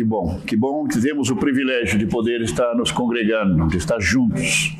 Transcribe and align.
Que 0.00 0.04
bom, 0.04 0.40
que 0.46 0.56
bom 0.56 0.88
que 0.88 0.98
temos 0.98 1.28
o 1.28 1.36
privilégio 1.36 1.98
de 1.98 2.06
poder 2.06 2.40
estar 2.40 2.74
nos 2.74 2.90
congregando, 2.90 3.68
de 3.68 3.76
estar 3.76 4.00
juntos, 4.00 4.74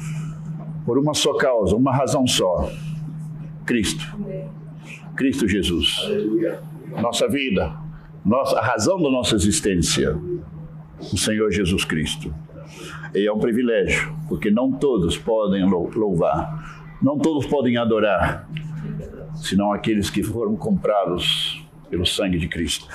por 0.87 0.97
uma 0.97 1.13
só 1.13 1.35
causa, 1.35 1.77
uma 1.77 1.95
razão 1.95 2.27
só: 2.27 2.73
Cristo. 3.67 4.17
Cristo 5.15 5.47
Jesus. 5.47 6.09
Nossa 7.03 7.29
vida, 7.29 7.77
nossa, 8.25 8.59
a 8.59 8.65
razão 8.65 8.97
da 8.97 9.11
nossa 9.11 9.35
existência, 9.35 10.19
o 11.13 11.19
Senhor 11.19 11.51
Jesus 11.51 11.85
Cristo. 11.85 12.35
E 13.15 13.27
é 13.27 13.31
um 13.31 13.39
privilégio, 13.39 14.17
porque 14.27 14.51
não 14.51 14.73
todos 14.73 15.19
podem 15.19 15.69
louvar, 15.69 16.97
não 17.03 17.19
todos 17.19 17.45
podem 17.45 17.77
adorar, 17.77 18.49
senão 19.35 19.71
aqueles 19.71 20.09
que 20.09 20.23
foram 20.23 20.57
comprados 20.57 21.63
pelo 21.91 22.07
sangue 22.07 22.39
de 22.39 22.49
Cristo. 22.49 22.89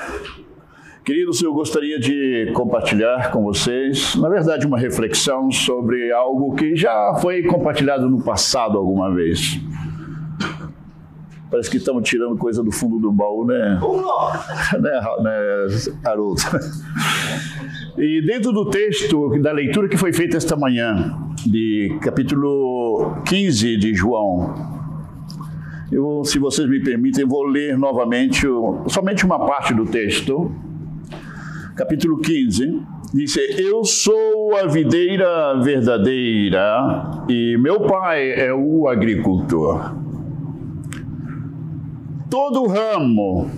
Queridos, 1.05 1.39
eu 1.43 1.53
gostaria 1.53 1.99
de 1.99 2.51
compartilhar 2.55 3.29
com 3.29 3.43
vocês, 3.43 4.15
na 4.15 4.27
verdade, 4.27 4.65
uma 4.65 4.79
reflexão 4.79 5.51
sobre 5.51 6.11
algo 6.11 6.55
que 6.55 6.75
já 6.75 7.13
foi 7.21 7.43
compartilhado 7.43 8.09
no 8.09 8.23
passado 8.23 8.75
alguma 8.75 9.13
vez. 9.13 9.61
Parece 11.51 11.69
que 11.69 11.77
estamos 11.77 12.09
tirando 12.09 12.35
coisa 12.35 12.63
do 12.63 12.71
fundo 12.71 12.97
do 12.97 13.11
baú, 13.11 13.45
né? 13.45 13.79
né, 14.81 15.01
né 15.21 15.77
Haroldo? 16.03 16.41
E 17.99 18.25
dentro 18.25 18.51
do 18.51 18.67
texto, 18.71 19.39
da 19.39 19.51
leitura 19.51 19.87
que 19.87 19.97
foi 19.97 20.11
feita 20.11 20.35
esta 20.37 20.55
manhã, 20.55 21.15
de 21.45 21.95
capítulo 22.01 23.21
15 23.27 23.77
de 23.77 23.93
João, 23.93 24.55
eu, 25.91 26.23
se 26.25 26.39
vocês 26.39 26.67
me 26.67 26.83
permitem, 26.83 27.25
vou 27.25 27.45
ler 27.45 27.77
novamente 27.77 28.41
somente 28.87 29.23
uma 29.23 29.45
parte 29.45 29.71
do 29.71 29.85
texto. 29.85 30.51
Capítulo 31.75 32.19
15 32.21 32.81
diz: 33.13 33.35
Eu 33.59 33.83
sou 33.83 34.55
a 34.55 34.65
videira 34.65 35.59
verdadeira 35.61 37.25
e 37.27 37.57
meu 37.57 37.81
pai 37.81 38.31
é 38.31 38.53
o 38.53 38.87
agricultor. 38.87 39.93
Todo 42.29 42.67
ramo 42.67 43.49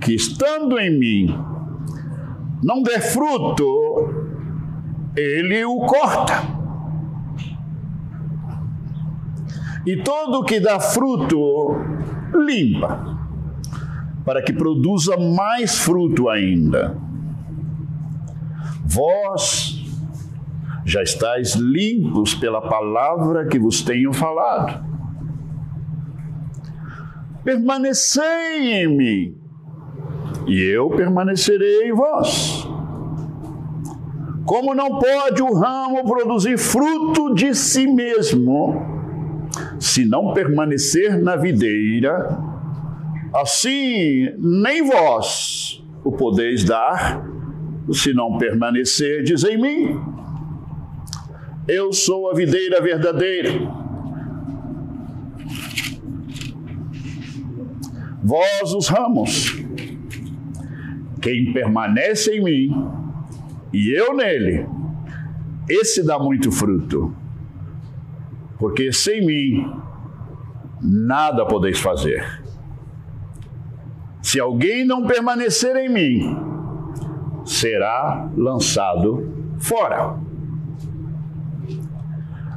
que 0.00 0.14
estando 0.14 0.78
em 0.78 0.96
mim 0.98 1.38
não 2.62 2.82
der 2.82 3.00
fruto, 3.00 3.66
ele 5.16 5.64
o 5.64 5.80
corta 5.80 6.64
E 9.86 9.96
todo 10.02 10.44
que 10.44 10.60
dá 10.60 10.80
fruto, 10.80 11.76
limpa, 12.34 13.13
para 14.24 14.42
que 14.42 14.52
produza 14.52 15.16
mais 15.16 15.78
fruto 15.78 16.28
ainda. 16.28 16.96
Vós 18.84 19.82
já 20.84 21.02
estáis 21.02 21.54
limpos 21.54 22.34
pela 22.34 22.60
palavra 22.60 23.46
que 23.46 23.58
vos 23.58 23.82
tenho 23.82 24.12
falado. 24.12 24.84
Permanecei 27.42 28.72
em 28.72 28.88
mim, 28.88 29.38
e 30.46 30.62
eu 30.62 30.88
permanecerei 30.90 31.88
em 31.88 31.92
vós. 31.92 32.66
Como 34.46 34.74
não 34.74 34.98
pode 34.98 35.42
o 35.42 35.54
ramo 35.54 36.04
produzir 36.04 36.58
fruto 36.58 37.34
de 37.34 37.54
si 37.54 37.86
mesmo, 37.86 38.82
se 39.78 40.04
não 40.04 40.32
permanecer 40.32 41.20
na 41.22 41.36
videira, 41.36 42.53
assim 43.34 44.32
nem 44.38 44.86
vós 44.86 45.82
o 46.04 46.12
podeis 46.12 46.64
dar, 46.64 47.24
se 47.92 48.12
não 48.12 48.38
permanecerdes 48.38 49.44
em 49.44 49.60
mim. 49.60 50.00
Eu 51.66 51.92
sou 51.92 52.30
a 52.30 52.34
videira 52.34 52.80
verdadeira. 52.80 53.50
Vós 58.22 58.72
os 58.74 58.88
ramos. 58.88 59.62
Quem 61.20 61.52
permanece 61.52 62.36
em 62.36 62.44
mim 62.44 62.88
e 63.72 63.90
eu 63.90 64.14
nele, 64.14 64.66
esse 65.68 66.04
dá 66.04 66.18
muito 66.18 66.52
fruto 66.52 67.14
porque 68.58 68.92
sem 68.92 69.24
mim 69.24 69.70
nada 70.80 71.44
podeis 71.46 71.78
fazer. 71.78 72.43
Se 74.24 74.40
alguém 74.40 74.86
não 74.86 75.06
permanecer 75.06 75.76
em 75.76 75.90
mim, 75.90 76.34
será 77.44 78.26
lançado 78.34 79.30
fora. 79.58 80.18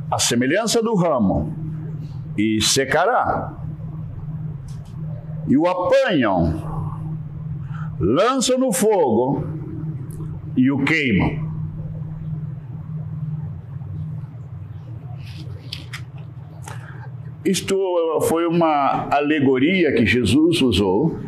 A 0.09 0.17
semelhança 0.17 0.81
do 0.81 0.95
ramo, 0.95 1.53
e 2.37 2.61
secará. 2.61 3.53
E 5.45 5.57
o 5.57 5.67
apanham, 5.67 6.55
lançam 7.99 8.57
no 8.57 8.71
fogo 8.71 9.45
e 10.55 10.71
o 10.71 10.85
queimam. 10.85 11.45
Isto 17.43 17.77
foi 18.29 18.47
uma 18.47 19.09
alegoria 19.11 19.93
que 19.93 20.05
Jesus 20.05 20.61
usou 20.61 21.26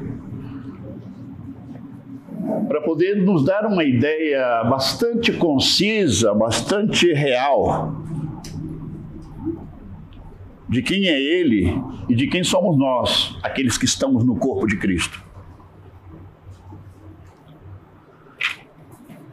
para 2.68 2.82
poder 2.82 3.16
nos 3.16 3.44
dar 3.44 3.66
uma 3.66 3.84
ideia 3.84 4.64
bastante 4.66 5.32
concisa, 5.34 6.34
bastante 6.34 7.12
real 7.14 7.96
de 10.68 10.84
quem 10.84 11.08
é 11.08 11.20
Ele 11.20 11.74
e 12.08 12.16
de 12.16 12.28
quem 12.28 12.44
somos 12.44 12.78
nós, 12.78 13.38
aqueles 13.42 13.78
que 13.78 13.86
estamos 13.86 14.24
no 14.24 14.36
corpo 14.36 14.68
de 14.68 14.78
Cristo. 14.78 15.30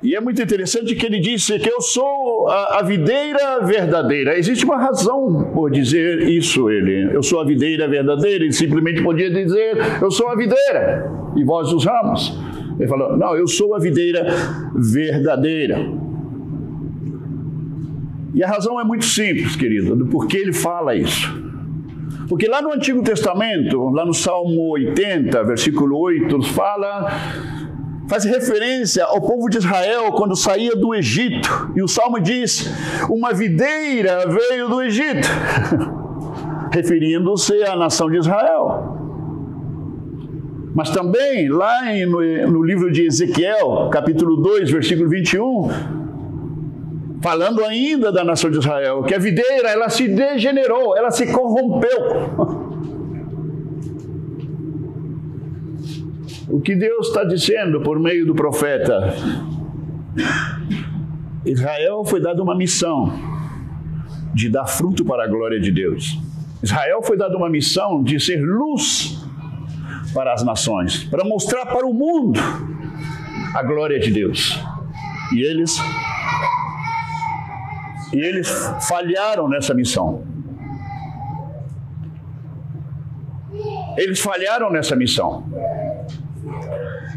E 0.02 0.14
é 0.14 0.20
muito 0.20 0.40
interessante 0.40 0.94
que 0.94 1.04
ele 1.04 1.18
disse 1.18 1.58
que 1.58 1.68
eu 1.68 1.80
sou 1.80 2.48
a, 2.48 2.78
a, 2.78 2.82
videira 2.82 3.60
verdadeira. 3.64 4.38
Existe 4.38 4.64
uma 4.64 4.76
razão 4.76 5.50
por 5.52 5.68
dizer 5.68 6.28
isso, 6.28 6.70
ele. 6.70 7.12
Eu 7.12 7.24
sou 7.24 7.40
a 7.40 7.44
videira 7.44 7.88
verdadeira. 7.88 8.44
Ele 8.44 8.52
simplesmente 8.52 9.02
podia 9.02 9.28
dizer, 9.28 9.76
eu 10.00 10.10
sou 10.10 10.28
a 10.28 10.36
videira 10.36 11.10
e 11.34 11.42
vós 11.42 11.72
os 11.72 11.84
ramos. 11.84 12.38
Ele 12.78 12.88
falou, 12.88 13.16
não, 13.16 13.34
eu 13.34 13.46
sou 13.46 13.74
a 13.74 13.78
videira 13.78 14.26
verdadeira. 14.74 15.78
E 18.34 18.44
a 18.44 18.48
razão 18.48 18.78
é 18.78 18.84
muito 18.84 19.04
simples, 19.04 19.56
querido, 19.56 19.96
do 19.96 20.06
porquê 20.06 20.36
ele 20.36 20.52
fala 20.52 20.94
isso. 20.94 21.46
Porque 22.28 22.46
lá 22.46 22.60
no 22.60 22.72
Antigo 22.72 23.02
Testamento, 23.02 23.88
lá 23.90 24.04
no 24.04 24.12
Salmo 24.12 24.72
80, 24.72 25.42
versículo 25.44 25.98
8, 25.98 26.42
fala 26.42 27.08
faz 28.08 28.24
referência 28.24 29.04
ao 29.04 29.20
povo 29.20 29.48
de 29.48 29.58
Israel 29.58 30.12
quando 30.12 30.36
saía 30.36 30.74
do 30.76 30.94
Egito. 30.94 31.72
E 31.74 31.82
o 31.82 31.88
salmo 31.88 32.20
diz: 32.20 32.70
Uma 33.08 33.32
videira 33.32 34.26
veio 34.28 34.68
do 34.68 34.82
Egito, 34.82 35.28
referindo-se 36.72 37.62
à 37.64 37.76
nação 37.76 38.10
de 38.10 38.18
Israel. 38.18 38.95
Mas 40.76 40.90
também, 40.90 41.48
lá 41.48 41.84
no, 42.06 42.52
no 42.52 42.62
livro 42.62 42.92
de 42.92 43.06
Ezequiel, 43.06 43.88
capítulo 43.90 44.36
2, 44.42 44.70
versículo 44.70 45.08
21, 45.08 45.70
falando 47.22 47.64
ainda 47.64 48.12
da 48.12 48.22
nação 48.22 48.50
de 48.50 48.58
Israel, 48.58 49.02
que 49.04 49.14
a 49.14 49.18
videira 49.18 49.70
ela 49.70 49.88
se 49.88 50.06
degenerou, 50.06 50.94
ela 50.94 51.10
se 51.10 51.32
corrompeu. 51.32 52.66
O 56.48 56.60
que 56.60 56.76
Deus 56.76 57.08
está 57.08 57.24
dizendo 57.24 57.80
por 57.80 57.98
meio 57.98 58.24
do 58.24 58.32
profeta? 58.32 59.14
Israel 61.44 62.04
foi 62.04 62.20
dado 62.20 62.40
uma 62.40 62.56
missão 62.56 63.12
de 64.32 64.48
dar 64.48 64.66
fruto 64.66 65.04
para 65.04 65.24
a 65.24 65.26
glória 65.26 65.58
de 65.58 65.72
Deus. 65.72 66.16
Israel 66.62 67.02
foi 67.02 67.16
dado 67.16 67.36
uma 67.36 67.50
missão 67.50 68.00
de 68.00 68.20
ser 68.20 68.36
luz 68.36 69.25
para 70.16 70.32
as 70.32 70.42
nações, 70.42 71.04
para 71.04 71.22
mostrar 71.24 71.66
para 71.66 71.86
o 71.86 71.92
mundo 71.92 72.40
a 73.54 73.62
glória 73.62 74.00
de 74.00 74.10
Deus. 74.10 74.58
E 75.30 75.42
eles 75.42 75.76
e 78.14 78.18
eles 78.18 78.48
falharam 78.88 79.46
nessa 79.46 79.74
missão. 79.74 80.24
Eles 83.98 84.18
falharam 84.18 84.70
nessa 84.70 84.96
missão. 84.96 85.44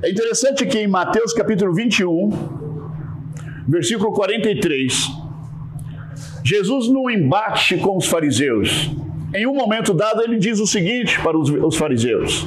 É 0.04 0.12
interessante 0.12 0.66
que 0.66 0.80
em 0.80 0.88
Mateus 0.88 1.32
capítulo 1.32 1.74
21, 1.74 2.30
versículo 3.66 4.12
43, 4.12 5.08
Jesus 6.44 6.90
no 6.90 7.10
embate 7.10 7.78
com 7.78 7.96
os 7.96 8.08
fariseus, 8.08 8.92
em 9.34 9.48
um 9.48 9.56
momento 9.56 9.94
dado 9.94 10.22
ele 10.22 10.38
diz 10.38 10.60
o 10.60 10.68
seguinte 10.68 11.18
para 11.22 11.38
os, 11.38 11.50
os 11.50 11.78
fariseus: 11.78 12.46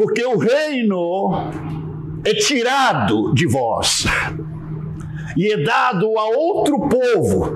Porque 0.00 0.24
o 0.24 0.38
reino 0.38 1.50
é 2.24 2.32
tirado 2.32 3.34
de 3.34 3.46
vós 3.46 4.06
e 5.36 5.52
é 5.52 5.62
dado 5.62 6.18
a 6.18 6.24
outro 6.38 6.88
povo 6.88 7.54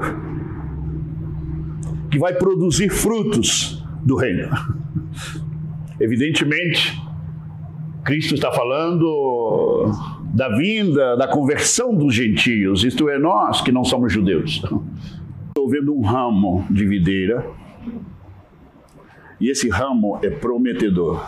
que 2.11 2.19
vai 2.19 2.35
produzir 2.35 2.91
frutos 2.91 3.83
do 4.05 4.15
reino. 4.17 4.51
Evidentemente, 5.99 7.01
Cristo 8.05 8.35
está 8.35 8.53
falando 8.53 9.91
da 10.35 10.51
vinda, 10.51 11.17
da 11.17 11.27
conversão 11.27 11.95
dos 11.95 12.15
gentios, 12.15 12.85
isto 12.85 13.09
é, 13.09 13.19
nós 13.19 13.63
que 13.63 13.73
não 13.73 13.85
somos 13.85 14.13
judeus. 14.13 14.63
Estou 15.49 15.67
vendo 15.67 15.97
um 15.97 16.03
ramo 16.03 16.67
de 16.69 16.85
videira 16.85 17.43
e 19.41 19.49
esse 19.49 19.71
ramo 19.71 20.19
é 20.23 20.29
prometedor. 20.29 21.25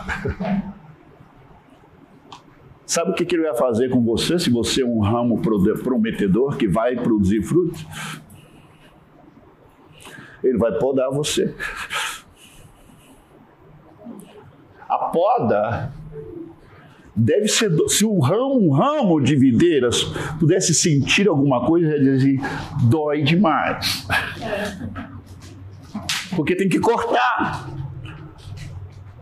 Sabe 2.87 3.11
o 3.11 3.13
que 3.13 3.35
ele 3.35 3.43
vai 3.43 3.57
fazer 3.57 3.89
com 3.89 4.01
você 4.01 4.39
se 4.39 4.49
você 4.49 4.81
é 4.81 4.85
um 4.85 5.01
ramo 5.01 5.41
prometedor 5.41 6.55
que 6.55 6.69
vai 6.69 6.95
produzir 6.95 7.43
frutos? 7.43 7.85
Ele 10.41 10.57
vai 10.57 10.71
podar 10.79 11.09
você. 11.11 11.53
A 14.87 14.97
poda 15.11 15.91
deve 17.13 17.49
ser. 17.49 17.69
Se 17.89 18.05
um 18.05 18.19
ramo, 18.19 18.57
um 18.57 18.71
ramo 18.71 19.19
de 19.19 19.35
videiras 19.35 20.05
pudesse 20.39 20.73
sentir 20.73 21.27
alguma 21.27 21.65
coisa, 21.65 21.89
ia 21.89 21.99
dizer 21.99 22.15
assim, 22.15 22.87
dói 22.87 23.21
demais. 23.21 24.07
Porque 26.37 26.55
tem 26.55 26.69
que 26.69 26.79
cortar. 26.79 27.76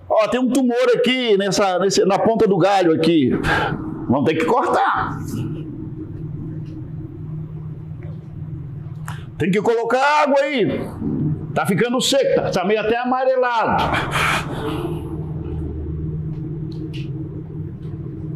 Ó, 0.09 0.27
tem 0.27 0.39
um 0.39 0.49
tumor 0.49 0.87
aqui 0.95 1.37
nessa, 1.37 1.79
nesse, 1.79 2.05
na 2.05 2.19
ponta 2.19 2.47
do 2.47 2.57
galho 2.57 2.93
aqui. 2.93 3.31
Vamos 4.07 4.25
ter 4.25 4.35
que 4.35 4.45
cortar. 4.45 5.17
Tem 9.37 9.51
que 9.51 9.61
colocar 9.61 10.23
água 10.23 10.39
aí. 10.39 10.81
Tá 11.53 11.65
ficando 11.65 11.99
seco, 12.01 12.35
tá, 12.35 12.51
tá 12.51 12.65
meio 12.65 12.79
até 12.79 12.97
amarelado. 12.97 13.83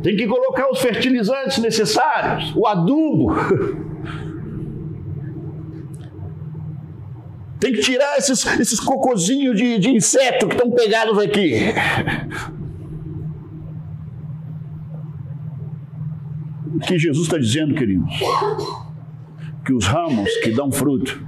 Tem 0.01 0.15
que 0.15 0.25
colocar 0.27 0.71
os 0.71 0.81
fertilizantes 0.81 1.57
necessários, 1.59 2.53
o 2.55 2.65
adubo. 2.65 3.35
Tem 7.59 7.73
que 7.73 7.81
tirar 7.81 8.17
esses, 8.17 8.45
esses 8.59 8.79
cocozinhos 8.79 9.57
de, 9.57 9.77
de 9.79 9.89
inseto 9.89 10.47
que 10.47 10.55
estão 10.55 10.71
pegados 10.71 11.17
aqui. 11.19 11.73
O 16.73 16.79
que 16.79 16.97
Jesus 16.97 17.25
está 17.25 17.37
dizendo, 17.37 17.75
queridos? 17.75 18.09
Que 19.65 19.73
os 19.73 19.85
ramos 19.85 20.29
que 20.37 20.51
dão 20.51 20.71
fruto, 20.71 21.21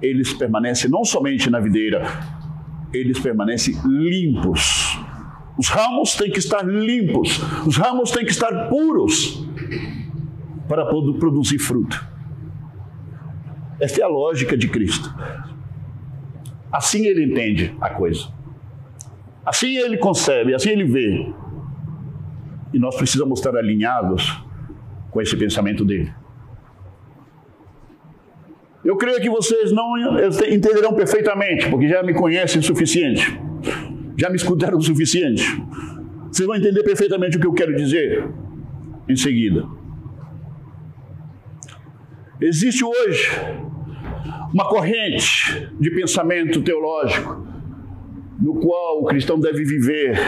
eles 0.00 0.32
permanecem 0.32 0.90
não 0.90 1.04
somente 1.04 1.50
na 1.50 1.60
videira, 1.60 2.06
eles 2.92 3.20
permanecem 3.20 3.74
limpos. 3.84 4.98
Os 5.58 5.68
ramos 5.68 6.14
têm 6.14 6.30
que 6.30 6.38
estar 6.38 6.66
limpos, 6.66 7.40
os 7.66 7.76
ramos 7.76 8.10
têm 8.10 8.24
que 8.24 8.32
estar 8.32 8.68
puros 8.68 9.46
para 10.66 10.86
produzir 10.86 11.58
fruto. 11.58 12.14
Esta 13.78 14.00
é 14.00 14.04
a 14.04 14.08
lógica 14.08 14.56
de 14.56 14.68
Cristo. 14.68 15.12
Assim 16.74 17.06
ele 17.06 17.24
entende 17.24 17.72
a 17.80 17.88
coisa. 17.88 18.26
Assim 19.46 19.76
ele 19.76 19.96
concebe, 19.96 20.52
assim 20.52 20.70
ele 20.70 20.82
vê. 20.82 21.32
E 22.72 22.80
nós 22.80 22.96
precisamos 22.96 23.38
estar 23.38 23.56
alinhados 23.56 24.42
com 25.12 25.22
esse 25.22 25.36
pensamento 25.36 25.84
dele. 25.84 26.12
Eu 28.84 28.96
creio 28.96 29.20
que 29.20 29.30
vocês 29.30 29.70
não 29.70 29.96
entenderão 30.50 30.94
perfeitamente, 30.94 31.70
porque 31.70 31.88
já 31.88 32.02
me 32.02 32.12
conhecem 32.12 32.58
o 32.58 32.64
suficiente. 32.64 33.40
Já 34.18 34.28
me 34.28 34.34
escutaram 34.34 34.76
o 34.76 34.82
suficiente. 34.82 35.44
Vocês 36.26 36.44
vão 36.44 36.56
entender 36.56 36.82
perfeitamente 36.82 37.36
o 37.36 37.40
que 37.40 37.46
eu 37.46 37.52
quero 37.52 37.76
dizer 37.76 38.28
em 39.08 39.14
seguida. 39.14 39.64
Existe 42.40 42.84
hoje 42.84 43.30
uma 44.52 44.68
corrente 44.68 45.68
de 45.80 45.90
pensamento 45.90 46.62
teológico 46.62 47.46
no 48.40 48.60
qual 48.60 49.02
o 49.02 49.04
cristão 49.04 49.38
deve 49.38 49.64
viver 49.64 50.18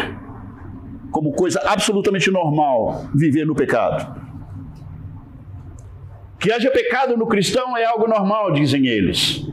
como 1.10 1.32
coisa 1.32 1.60
absolutamente 1.64 2.30
normal 2.30 3.08
viver 3.14 3.46
no 3.46 3.54
pecado. 3.54 4.24
Que 6.38 6.52
haja 6.52 6.70
pecado 6.70 7.16
no 7.16 7.26
cristão 7.26 7.76
é 7.76 7.84
algo 7.84 8.06
normal, 8.06 8.52
dizem 8.52 8.86
eles. 8.86 9.46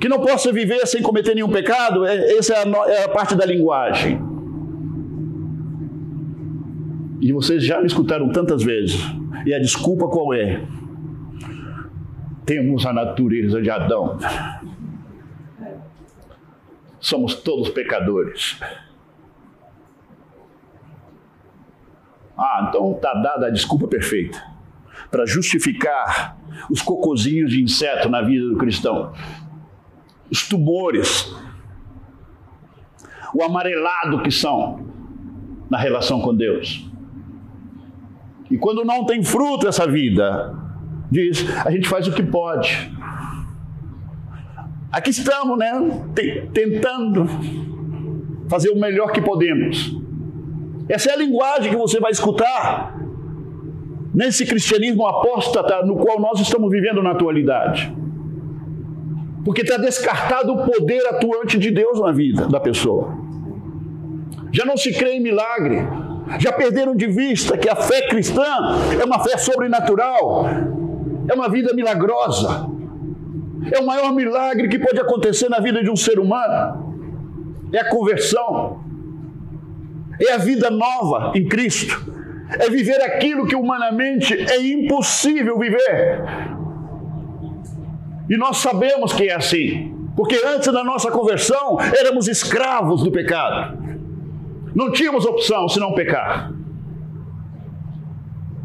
Que 0.00 0.08
não 0.08 0.20
possa 0.20 0.52
viver 0.52 0.86
sem 0.86 1.02
cometer 1.02 1.34
nenhum 1.34 1.48
pecado, 1.48 2.04
é, 2.04 2.38
essa 2.38 2.54
é 2.54 2.58
a, 2.58 2.90
é 2.90 3.04
a 3.04 3.08
parte 3.08 3.34
da 3.34 3.44
linguagem. 3.44 4.20
E 7.20 7.32
vocês 7.32 7.64
já 7.64 7.80
me 7.80 7.86
escutaram 7.86 8.30
tantas 8.30 8.62
vezes. 8.62 9.00
E 9.44 9.52
a 9.52 9.58
desculpa 9.58 10.06
qual 10.06 10.32
é? 10.32 10.62
Temos 12.46 12.86
a 12.86 12.92
natureza 12.92 13.60
de 13.60 13.68
Adão. 13.68 14.16
Somos 17.00 17.34
todos 17.34 17.68
pecadores. 17.70 18.58
Ah, 22.38 22.66
então 22.68 22.92
está 22.92 23.14
dada 23.14 23.48
a 23.48 23.50
desculpa 23.50 23.88
perfeita 23.88 24.40
para 25.10 25.26
justificar 25.26 26.38
os 26.70 26.80
cocozinhos 26.80 27.50
de 27.50 27.62
inseto 27.62 28.08
na 28.08 28.22
vida 28.22 28.46
do 28.46 28.56
cristão, 28.56 29.12
os 30.30 30.48
tumores, 30.48 31.34
o 33.34 33.42
amarelado 33.42 34.22
que 34.22 34.30
são 34.30 34.86
na 35.68 35.78
relação 35.78 36.20
com 36.20 36.34
Deus. 36.34 36.88
E 38.50 38.56
quando 38.56 38.84
não 38.84 39.04
tem 39.04 39.22
fruto 39.22 39.66
essa 39.66 39.86
vida, 39.86 40.65
diz: 41.10 41.44
a 41.64 41.70
gente 41.70 41.88
faz 41.88 42.06
o 42.06 42.12
que 42.12 42.22
pode. 42.22 42.90
Aqui 44.90 45.10
estamos, 45.10 45.58
né? 45.58 45.72
Tentando 46.52 47.26
fazer 48.48 48.70
o 48.70 48.78
melhor 48.78 49.12
que 49.12 49.20
podemos. 49.20 49.94
Essa 50.88 51.10
é 51.10 51.12
a 51.14 51.16
linguagem 51.16 51.70
que 51.70 51.76
você 51.76 51.98
vai 51.98 52.12
escutar 52.12 52.96
nesse 54.14 54.46
cristianismo 54.46 55.06
apóstata 55.06 55.84
no 55.84 55.96
qual 55.96 56.20
nós 56.20 56.40
estamos 56.40 56.70
vivendo 56.70 57.02
na 57.02 57.10
atualidade. 57.10 57.94
Porque 59.44 59.62
está 59.62 59.76
descartado 59.76 60.52
o 60.52 60.64
poder 60.64 61.06
atuante 61.08 61.58
de 61.58 61.70
Deus 61.70 62.00
na 62.00 62.12
vida 62.12 62.46
da 62.48 62.58
pessoa. 62.58 63.14
Já 64.52 64.64
não 64.64 64.76
se 64.76 64.92
crê 64.92 65.16
em 65.16 65.20
milagre. 65.20 65.86
Já 66.38 66.52
perderam 66.52 66.96
de 66.96 67.06
vista 67.06 67.56
que 67.56 67.68
a 67.68 67.76
fé 67.76 68.08
cristã 68.08 68.42
é 69.00 69.04
uma 69.04 69.22
fé 69.22 69.36
sobrenatural 69.36 70.46
é 71.28 71.34
uma 71.34 71.48
vida 71.48 71.74
milagrosa. 71.74 72.68
É 73.72 73.80
o 73.80 73.86
maior 73.86 74.12
milagre 74.12 74.68
que 74.68 74.78
pode 74.78 75.00
acontecer 75.00 75.48
na 75.48 75.58
vida 75.58 75.82
de 75.82 75.90
um 75.90 75.96
ser 75.96 76.18
humano. 76.18 76.96
É 77.72 77.80
a 77.80 77.88
conversão. 77.90 78.80
É 80.20 80.32
a 80.32 80.38
vida 80.38 80.70
nova 80.70 81.32
em 81.34 81.46
Cristo. 81.48 82.14
É 82.58 82.70
viver 82.70 83.02
aquilo 83.02 83.46
que 83.46 83.56
humanamente 83.56 84.34
é 84.34 84.60
impossível 84.62 85.58
viver. 85.58 86.22
E 88.28 88.36
nós 88.36 88.58
sabemos 88.58 89.12
que 89.12 89.28
é 89.28 89.34
assim. 89.34 89.94
Porque 90.16 90.40
antes 90.46 90.72
da 90.72 90.82
nossa 90.82 91.10
conversão 91.10 91.78
éramos 91.98 92.28
escravos 92.28 93.02
do 93.02 93.10
pecado. 93.10 93.76
Não 94.74 94.92
tínhamos 94.92 95.26
opção 95.26 95.68
senão 95.68 95.92
pecar. 95.92 96.52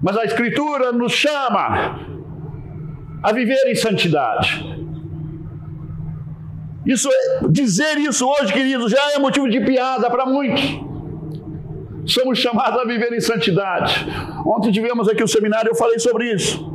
Mas 0.02 0.18
a 0.18 0.26
Escritura 0.26 0.92
nos 0.92 1.12
chama 1.12 2.00
a 3.22 3.32
viver 3.32 3.68
em 3.68 3.76
santidade. 3.76 4.66
Isso, 6.86 7.10
é, 7.10 7.48
dizer 7.50 7.98
isso 7.98 8.28
hoje, 8.28 8.52
queridos, 8.52 8.92
já 8.92 9.12
é 9.14 9.20
motivo 9.20 9.48
de 9.48 9.62
piada 9.62 10.10
para 10.10 10.26
muitos. 10.26 10.64
Somos 12.06 12.40
chamados 12.40 12.80
a 12.80 12.86
viver 12.86 13.14
em 13.14 13.20
santidade. 13.20 14.08
Ontem 14.46 14.72
tivemos 14.72 15.08
aqui 15.08 15.24
o 15.24 15.28
seminário 15.28 15.70
e 15.70 15.72
eu 15.72 15.76
falei 15.76 16.00
sobre 16.00 16.34
isso. 16.34 16.70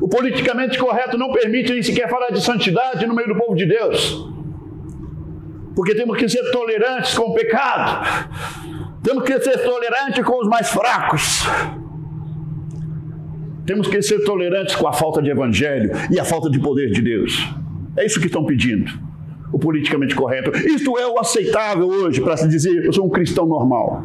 O 0.00 0.08
politicamente 0.08 0.78
correto 0.78 1.16
não 1.16 1.32
permite 1.32 1.72
nem 1.72 1.82
sequer 1.82 2.08
falar 2.10 2.30
de 2.30 2.40
santidade 2.40 3.06
no 3.06 3.14
meio 3.14 3.28
do 3.28 3.36
povo 3.36 3.54
de 3.54 3.66
Deus. 3.66 4.28
Porque 5.74 5.94
temos 5.94 6.16
que 6.16 6.28
ser 6.28 6.50
tolerantes 6.50 7.16
com 7.16 7.30
o 7.30 7.34
pecado. 7.34 8.04
Temos 9.02 9.22
que 9.22 9.38
ser 9.40 9.58
tolerantes 9.58 10.24
com 10.24 10.40
os 10.40 10.48
mais 10.48 10.68
fracos. 10.68 11.44
Temos 13.66 13.88
que 13.88 14.00
ser 14.00 14.20
tolerantes 14.20 14.76
com 14.76 14.86
a 14.86 14.92
falta 14.92 15.20
de 15.20 15.28
evangelho 15.28 15.90
e 16.10 16.20
a 16.20 16.24
falta 16.24 16.48
de 16.48 16.58
poder 16.60 16.90
de 16.90 17.02
Deus. 17.02 17.46
É 17.96 18.06
isso 18.06 18.20
que 18.20 18.26
estão 18.26 18.44
pedindo. 18.44 18.90
O 19.52 19.58
politicamente 19.58 20.14
correto. 20.14 20.50
Isto 20.56 20.96
é 20.98 21.06
o 21.06 21.18
aceitável 21.18 21.88
hoje 21.88 22.20
para 22.20 22.36
se 22.36 22.48
dizer 22.48 22.84
eu 22.84 22.92
sou 22.92 23.06
um 23.06 23.10
cristão 23.10 23.46
normal. 23.46 24.04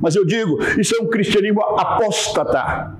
Mas 0.00 0.14
eu 0.14 0.24
digo, 0.24 0.58
isso 0.78 0.94
é 0.96 1.02
um 1.02 1.08
cristianismo 1.08 1.60
apóstata. 1.62 2.96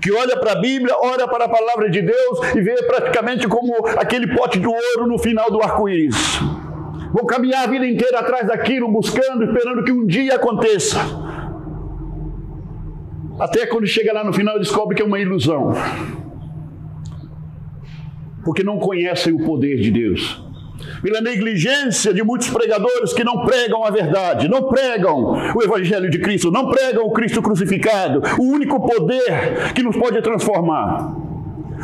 Que 0.00 0.10
olha 0.10 0.38
para 0.38 0.52
a 0.52 0.60
Bíblia, 0.60 0.94
olha 1.00 1.28
para 1.28 1.44
a 1.44 1.48
palavra 1.48 1.90
de 1.90 2.00
Deus 2.00 2.54
e 2.56 2.60
vê 2.60 2.74
praticamente 2.84 3.46
como 3.46 3.86
aquele 3.98 4.34
pote 4.34 4.58
de 4.58 4.66
ouro 4.66 5.06
no 5.06 5.18
final 5.18 5.50
do 5.50 5.62
arco-íris. 5.62 6.40
Vão 7.12 7.26
caminhar 7.26 7.64
a 7.64 7.70
vida 7.70 7.86
inteira 7.86 8.20
atrás 8.20 8.46
daquilo, 8.46 8.90
buscando, 8.90 9.44
esperando 9.44 9.84
que 9.84 9.92
um 9.92 10.06
dia 10.06 10.36
aconteça. 10.36 10.98
Até 13.38 13.66
quando 13.66 13.86
chega 13.86 14.12
lá 14.12 14.24
no 14.24 14.32
final 14.32 14.58
descobre 14.58 14.94
que 14.96 15.02
é 15.02 15.04
uma 15.04 15.18
ilusão. 15.18 15.72
Porque 18.44 18.62
não 18.62 18.78
conhecem 18.78 19.32
o 19.32 19.44
poder 19.44 19.80
de 19.80 19.90
Deus 19.90 20.42
pela 21.02 21.20
negligência 21.20 22.12
de 22.12 22.22
muitos 22.22 22.48
pregadores 22.48 23.12
que 23.12 23.24
não 23.24 23.44
pregam 23.44 23.84
a 23.84 23.90
verdade, 23.90 24.48
não 24.48 24.68
pregam 24.68 25.52
o 25.54 25.62
Evangelho 25.62 26.10
de 26.10 26.18
Cristo, 26.18 26.50
não 26.50 26.70
pregam 26.70 27.04
o 27.04 27.12
Cristo 27.12 27.42
crucificado, 27.42 28.22
o 28.38 28.44
único 28.44 28.80
poder 28.80 29.72
que 29.74 29.82
nos 29.82 29.96
pode 29.96 30.20
transformar, 30.22 31.14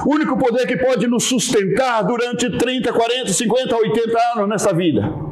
o 0.07 0.15
único 0.15 0.37
poder 0.37 0.67
que 0.67 0.77
pode 0.77 1.07
nos 1.07 1.25
sustentar 1.25 2.03
durante 2.03 2.51
30, 2.57 2.93
40, 2.93 3.33
50, 3.33 3.77
80 3.77 4.19
anos 4.37 4.49
nessa 4.49 4.73
vida. 4.73 5.28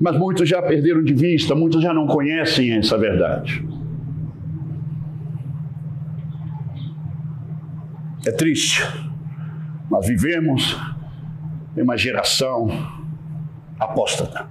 Mas 0.00 0.16
muitos 0.18 0.48
já 0.48 0.62
perderam 0.62 1.02
de 1.02 1.12
vista, 1.12 1.54
muitos 1.54 1.82
já 1.82 1.92
não 1.92 2.06
conhecem 2.06 2.72
essa 2.72 2.96
verdade. 2.96 3.66
É 8.26 8.32
triste. 8.32 8.82
Nós 9.90 10.06
vivemos 10.06 10.76
em 11.76 11.82
uma 11.82 11.96
geração 11.96 12.68
apóstata. 13.78 14.48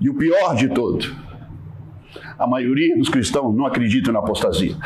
E 0.00 0.08
o 0.08 0.14
pior 0.14 0.54
de 0.54 0.68
tudo, 0.68 1.06
a 2.38 2.46
maioria 2.46 2.96
dos 2.96 3.08
cristãos 3.08 3.54
não 3.54 3.66
acredita 3.66 4.12
na 4.12 4.18
apostasia. 4.18 4.76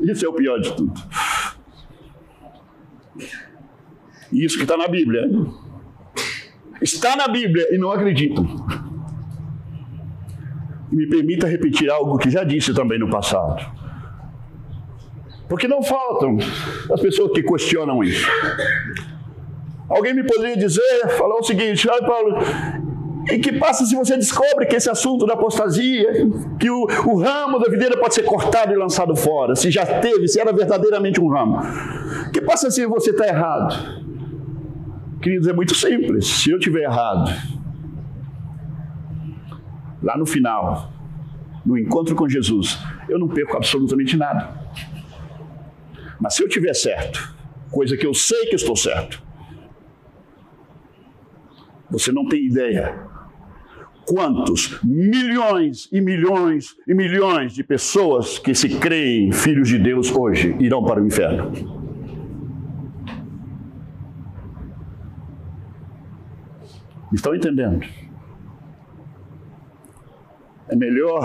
Isso 0.00 0.26
é 0.26 0.28
o 0.28 0.32
pior 0.32 0.58
de 0.58 0.74
tudo. 0.74 1.00
Isso 4.32 4.56
que 4.56 4.64
está 4.64 4.76
na 4.76 4.88
Bíblia. 4.88 5.28
Está 6.80 7.16
na 7.16 7.28
Bíblia 7.28 7.74
e 7.74 7.78
não 7.78 7.90
acreditam. 7.90 8.44
Me 10.90 11.08
permita 11.08 11.46
repetir 11.46 11.90
algo 11.90 12.18
que 12.18 12.30
já 12.30 12.44
disse 12.44 12.72
também 12.74 12.98
no 12.98 13.10
passado. 13.10 13.64
Porque 15.48 15.68
não 15.68 15.82
faltam 15.82 16.38
as 16.92 17.00
pessoas 17.00 17.32
que 17.32 17.42
questionam 17.42 18.02
isso. 18.02 18.28
Alguém 19.88 20.14
me 20.14 20.24
poderia 20.24 20.56
dizer, 20.56 21.08
falar 21.18 21.36
o 21.36 21.42
seguinte, 21.42 21.88
olha 21.88 22.02
Paulo, 22.06 22.38
e 23.30 23.38
que 23.38 23.52
passa 23.52 23.84
se 23.84 23.94
você 23.94 24.16
descobre 24.16 24.66
que 24.66 24.76
esse 24.76 24.90
assunto 24.90 25.26
da 25.26 25.34
apostasia, 25.34 26.10
que 26.58 26.70
o, 26.70 26.82
o, 27.06 27.18
ramo 27.18 27.58
da 27.58 27.70
videira 27.70 27.96
pode 27.96 28.14
ser 28.14 28.22
cortado 28.22 28.72
e 28.72 28.76
lançado 28.76 29.14
fora, 29.16 29.54
se 29.54 29.70
já 29.70 29.84
teve, 30.00 30.28
se 30.28 30.40
era 30.40 30.52
verdadeiramente 30.52 31.20
um 31.20 31.28
ramo. 31.28 31.58
Que 32.32 32.40
passa 32.40 32.70
se 32.70 32.86
você 32.86 33.10
está 33.10 33.26
errado? 33.26 34.03
Queridos, 35.24 35.48
é 35.48 35.54
muito 35.54 35.74
simples. 35.74 36.26
Se 36.26 36.50
eu 36.50 36.58
tiver 36.58 36.82
errado, 36.82 37.32
lá 40.02 40.18
no 40.18 40.26
final, 40.26 40.92
no 41.64 41.78
encontro 41.78 42.14
com 42.14 42.28
Jesus, 42.28 42.78
eu 43.08 43.18
não 43.18 43.26
perco 43.26 43.56
absolutamente 43.56 44.18
nada. 44.18 44.54
Mas 46.20 46.34
se 46.34 46.42
eu 46.42 46.48
tiver 46.48 46.74
certo, 46.74 47.34
coisa 47.70 47.96
que 47.96 48.06
eu 48.06 48.12
sei 48.12 48.50
que 48.50 48.54
estou 48.54 48.76
certo, 48.76 49.22
você 51.90 52.12
não 52.12 52.28
tem 52.28 52.44
ideia 52.44 52.94
quantos 54.06 54.78
milhões 54.84 55.88
e 55.90 56.02
milhões 56.02 56.76
e 56.86 56.92
milhões 56.92 57.54
de 57.54 57.64
pessoas 57.64 58.38
que 58.38 58.54
se 58.54 58.68
creem 58.78 59.32
filhos 59.32 59.68
de 59.68 59.78
Deus 59.78 60.10
hoje 60.10 60.54
irão 60.60 60.84
para 60.84 61.02
o 61.02 61.06
inferno. 61.06 61.73
Estão 67.14 67.34
entendendo? 67.34 67.86
É 70.68 70.74
melhor 70.74 71.22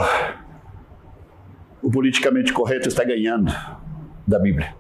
o 1.81 1.89
politicamente 1.89 2.53
correto 2.53 2.87
estar 2.87 3.05
ganhando 3.05 3.51
da 4.27 4.37
Bíblia. 4.37 4.75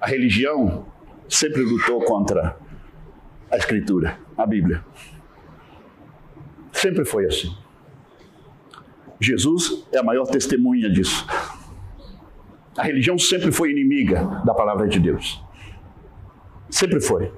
A 0.00 0.06
religião 0.06 0.86
sempre 1.28 1.62
lutou 1.62 2.04
contra 2.04 2.56
a 3.50 3.56
Escritura, 3.56 4.16
a 4.36 4.46
Bíblia. 4.46 4.84
Sempre 6.70 7.04
foi 7.04 7.26
assim. 7.26 7.52
Jesus 9.20 9.84
é 9.90 9.98
a 9.98 10.02
maior 10.02 10.26
testemunha 10.26 10.88
disso. 10.88 11.26
A 12.76 12.84
religião 12.84 13.18
sempre 13.18 13.50
foi 13.50 13.72
inimiga 13.72 14.24
da 14.44 14.54
palavra 14.54 14.86
de 14.86 15.00
Deus. 15.00 15.42
Sempre 16.70 17.00
foi. 17.00 17.32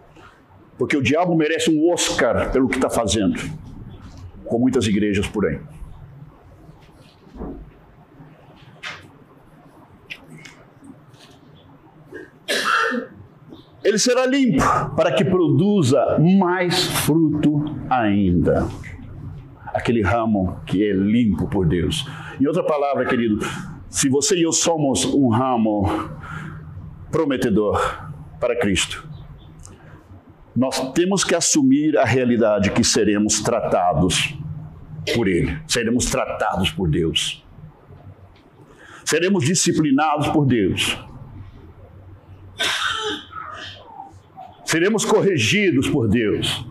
Porque 0.80 0.96
o 0.96 1.02
diabo 1.02 1.36
merece 1.36 1.70
um 1.70 1.92
Oscar 1.92 2.50
pelo 2.50 2.66
que 2.66 2.76
está 2.76 2.88
fazendo, 2.88 3.38
com 4.46 4.58
muitas 4.58 4.86
igrejas 4.86 5.26
por 5.26 5.44
aí. 5.44 5.60
ele 13.84 13.98
será 13.98 14.24
limpo 14.24 14.62
para 14.96 15.12
que 15.12 15.22
produza 15.22 16.18
mais 16.18 16.86
fruto 17.04 17.62
ainda. 17.90 18.66
Aquele 19.66 20.00
ramo 20.00 20.60
que 20.64 20.82
é 20.82 20.92
limpo 20.94 21.46
por 21.46 21.66
Deus. 21.66 22.06
Em 22.40 22.46
outra 22.46 22.64
palavra, 22.64 23.04
querido, 23.04 23.38
se 23.90 24.08
você 24.08 24.34
e 24.36 24.44
eu 24.44 24.52
somos 24.52 25.04
um 25.04 25.28
ramo 25.28 26.08
prometedor 27.10 27.78
para 28.38 28.58
Cristo, 28.58 29.09
nós 30.54 30.92
temos 30.92 31.24
que 31.24 31.34
assumir 31.34 31.96
a 31.96 32.04
realidade 32.04 32.70
que 32.70 32.84
seremos 32.84 33.40
tratados 33.40 34.34
por 35.14 35.28
Ele, 35.28 35.58
seremos 35.66 36.06
tratados 36.06 36.70
por 36.70 36.88
Deus, 36.88 37.44
seremos 39.04 39.44
disciplinados 39.44 40.28
por 40.28 40.46
Deus 40.46 40.98
seremos 44.70 45.04
corrigidos 45.04 45.88
por 45.88 46.08
Deus. 46.08 46.64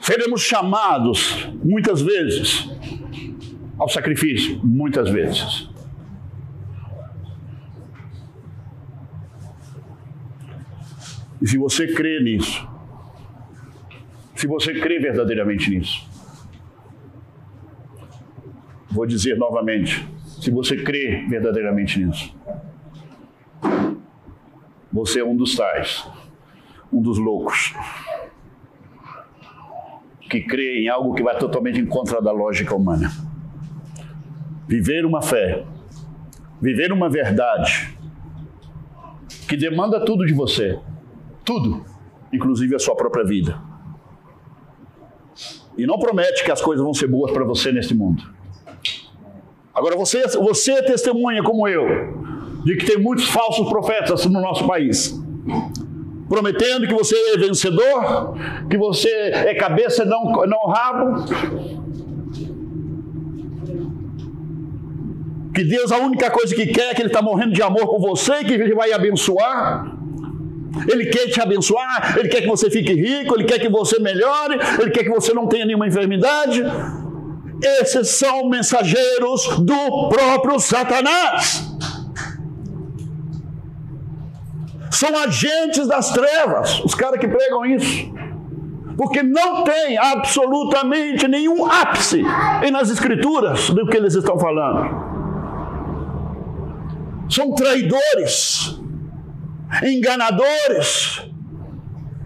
Seremos 0.00 0.42
chamados 0.42 1.48
muitas 1.64 2.00
vezes 2.00 2.68
ao 3.76 3.88
sacrifício, 3.88 4.60
muitas 4.62 5.10
vezes. 5.10 5.68
E 11.40 11.48
se 11.48 11.56
você 11.56 11.86
crê 11.86 12.22
nisso, 12.22 12.68
se 14.34 14.46
você 14.46 14.74
crê 14.74 14.98
verdadeiramente 14.98 15.70
nisso, 15.70 16.08
vou 18.90 19.06
dizer 19.06 19.36
novamente, 19.36 20.06
se 20.40 20.50
você 20.50 20.76
crê 20.82 21.26
verdadeiramente 21.28 22.04
nisso, 22.04 22.34
você 24.92 25.20
é 25.20 25.24
um 25.24 25.36
dos 25.36 25.56
tais, 25.56 26.06
um 26.92 27.00
dos 27.00 27.18
loucos, 27.18 27.74
que 30.28 30.42
crê 30.42 30.82
em 30.82 30.88
algo 30.88 31.14
que 31.14 31.22
vai 31.22 31.36
totalmente 31.38 31.80
em 31.80 31.86
contra 31.86 32.20
da 32.20 32.32
lógica 32.32 32.74
humana. 32.74 33.10
Viver 34.68 35.04
uma 35.04 35.22
fé, 35.22 35.64
viver 36.60 36.92
uma 36.92 37.08
verdade, 37.08 37.96
que 39.48 39.56
demanda 39.56 40.04
tudo 40.04 40.24
de 40.24 40.32
você, 40.32 40.78
tudo, 41.50 41.84
inclusive 42.32 42.76
a 42.76 42.78
sua 42.78 42.94
própria 42.94 43.24
vida. 43.24 43.60
E 45.76 45.84
não 45.84 45.98
promete 45.98 46.44
que 46.44 46.52
as 46.52 46.62
coisas 46.62 46.84
vão 46.84 46.94
ser 46.94 47.08
boas 47.08 47.32
para 47.32 47.44
você 47.44 47.72
neste 47.72 47.92
mundo. 47.92 48.22
Agora 49.74 49.96
você, 49.96 50.24
você 50.38 50.72
é 50.72 50.82
testemunha 50.82 51.42
como 51.42 51.66
eu 51.66 51.84
de 52.64 52.76
que 52.76 52.86
tem 52.86 52.98
muitos 52.98 53.28
falsos 53.28 53.68
profetas 53.68 54.26
no 54.26 54.40
nosso 54.40 54.64
país. 54.64 55.18
Prometendo 56.28 56.86
que 56.86 56.94
você 56.94 57.16
é 57.34 57.38
vencedor, 57.38 58.36
que 58.68 58.76
você 58.76 59.08
é 59.08 59.52
cabeça 59.54 60.04
não, 60.04 60.30
não 60.46 60.68
rabo. 60.68 61.24
Que 65.52 65.64
Deus, 65.64 65.90
a 65.90 65.98
única 65.98 66.30
coisa 66.30 66.54
que 66.54 66.66
quer 66.66 66.92
é 66.92 66.94
que 66.94 67.02
Ele 67.02 67.08
está 67.08 67.20
morrendo 67.20 67.52
de 67.52 67.62
amor 67.62 67.88
por 67.88 67.98
você, 67.98 68.44
que 68.44 68.52
Ele 68.52 68.74
vai 68.74 68.92
abençoar. 68.92 69.99
Ele 70.88 71.06
quer 71.06 71.26
te 71.26 71.40
abençoar, 71.40 72.16
Ele 72.18 72.28
quer 72.28 72.42
que 72.42 72.46
você 72.46 72.70
fique 72.70 72.92
rico, 72.92 73.34
Ele 73.34 73.44
quer 73.44 73.58
que 73.58 73.68
você 73.68 73.98
melhore, 73.98 74.58
Ele 74.80 74.90
quer 74.90 75.02
que 75.02 75.10
você 75.10 75.32
não 75.34 75.46
tenha 75.46 75.64
nenhuma 75.66 75.86
enfermidade. 75.86 76.62
Esses 77.62 78.08
são 78.10 78.48
mensageiros 78.48 79.46
do 79.58 80.08
próprio 80.08 80.58
Satanás. 80.58 81.68
São 84.90 85.16
agentes 85.18 85.86
das 85.86 86.10
trevas, 86.12 86.80
os 86.84 86.94
caras 86.94 87.18
que 87.20 87.28
pregam 87.28 87.64
isso. 87.66 88.10
porque 88.96 89.22
não 89.22 89.64
tem 89.64 89.96
absolutamente 89.96 91.26
nenhum 91.26 91.64
ápice 91.64 92.22
nas 92.70 92.90
Escrituras 92.90 93.70
do 93.70 93.86
que 93.86 93.96
eles 93.96 94.14
estão 94.14 94.38
falando. 94.38 95.08
São 97.30 97.54
traidores, 97.54 98.79
enganadores, 99.84 101.22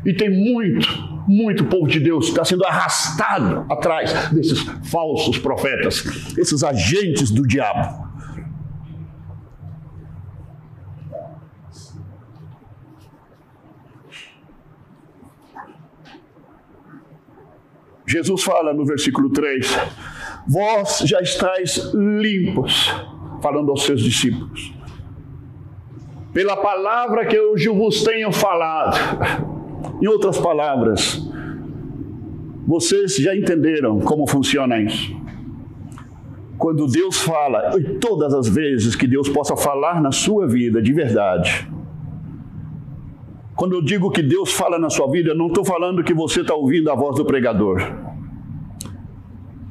e 0.04 0.12
tem 0.12 0.30
muito, 0.30 0.88
muito 1.26 1.64
povo 1.64 1.86
de 1.86 2.00
Deus 2.00 2.26
que 2.26 2.32
está 2.32 2.44
sendo 2.44 2.64
arrastado 2.64 3.66
atrás 3.70 4.30
desses 4.30 4.60
falsos 4.90 5.38
profetas, 5.38 6.04
esses 6.36 6.62
agentes 6.62 7.30
do 7.30 7.46
diabo. 7.46 8.04
Jesus 18.06 18.44
fala 18.44 18.72
no 18.72 18.84
versículo 18.84 19.30
3: 19.30 19.66
Vós 20.46 21.00
já 21.04 21.20
estáis 21.20 21.92
limpos, 21.94 22.88
falando 23.42 23.70
aos 23.70 23.82
seus 23.82 24.02
discípulos, 24.02 24.72
pela 26.34 26.56
palavra 26.56 27.24
que 27.24 27.36
eu 27.36 27.54
vos 27.76 28.02
tenho 28.02 28.32
falado. 28.32 28.98
Em 30.02 30.08
outras 30.08 30.36
palavras, 30.36 31.24
vocês 32.66 33.14
já 33.16 33.34
entenderam 33.34 34.00
como 34.00 34.26
funciona 34.26 34.80
isso. 34.80 35.14
Quando 36.58 36.86
Deus 36.88 37.22
fala, 37.22 37.78
e 37.78 37.98
todas 37.98 38.34
as 38.34 38.48
vezes 38.48 38.96
que 38.96 39.06
Deus 39.06 39.28
possa 39.28 39.56
falar 39.56 40.02
na 40.02 40.10
sua 40.10 40.46
vida 40.46 40.82
de 40.82 40.92
verdade, 40.92 41.68
quando 43.54 43.76
eu 43.76 43.82
digo 43.82 44.10
que 44.10 44.22
Deus 44.22 44.52
fala 44.52 44.78
na 44.78 44.90
sua 44.90 45.08
vida, 45.08 45.30
eu 45.30 45.36
não 45.36 45.46
estou 45.46 45.64
falando 45.64 46.02
que 46.02 46.12
você 46.12 46.40
está 46.40 46.54
ouvindo 46.54 46.90
a 46.90 46.96
voz 46.96 47.16
do 47.16 47.24
pregador. 47.24 47.80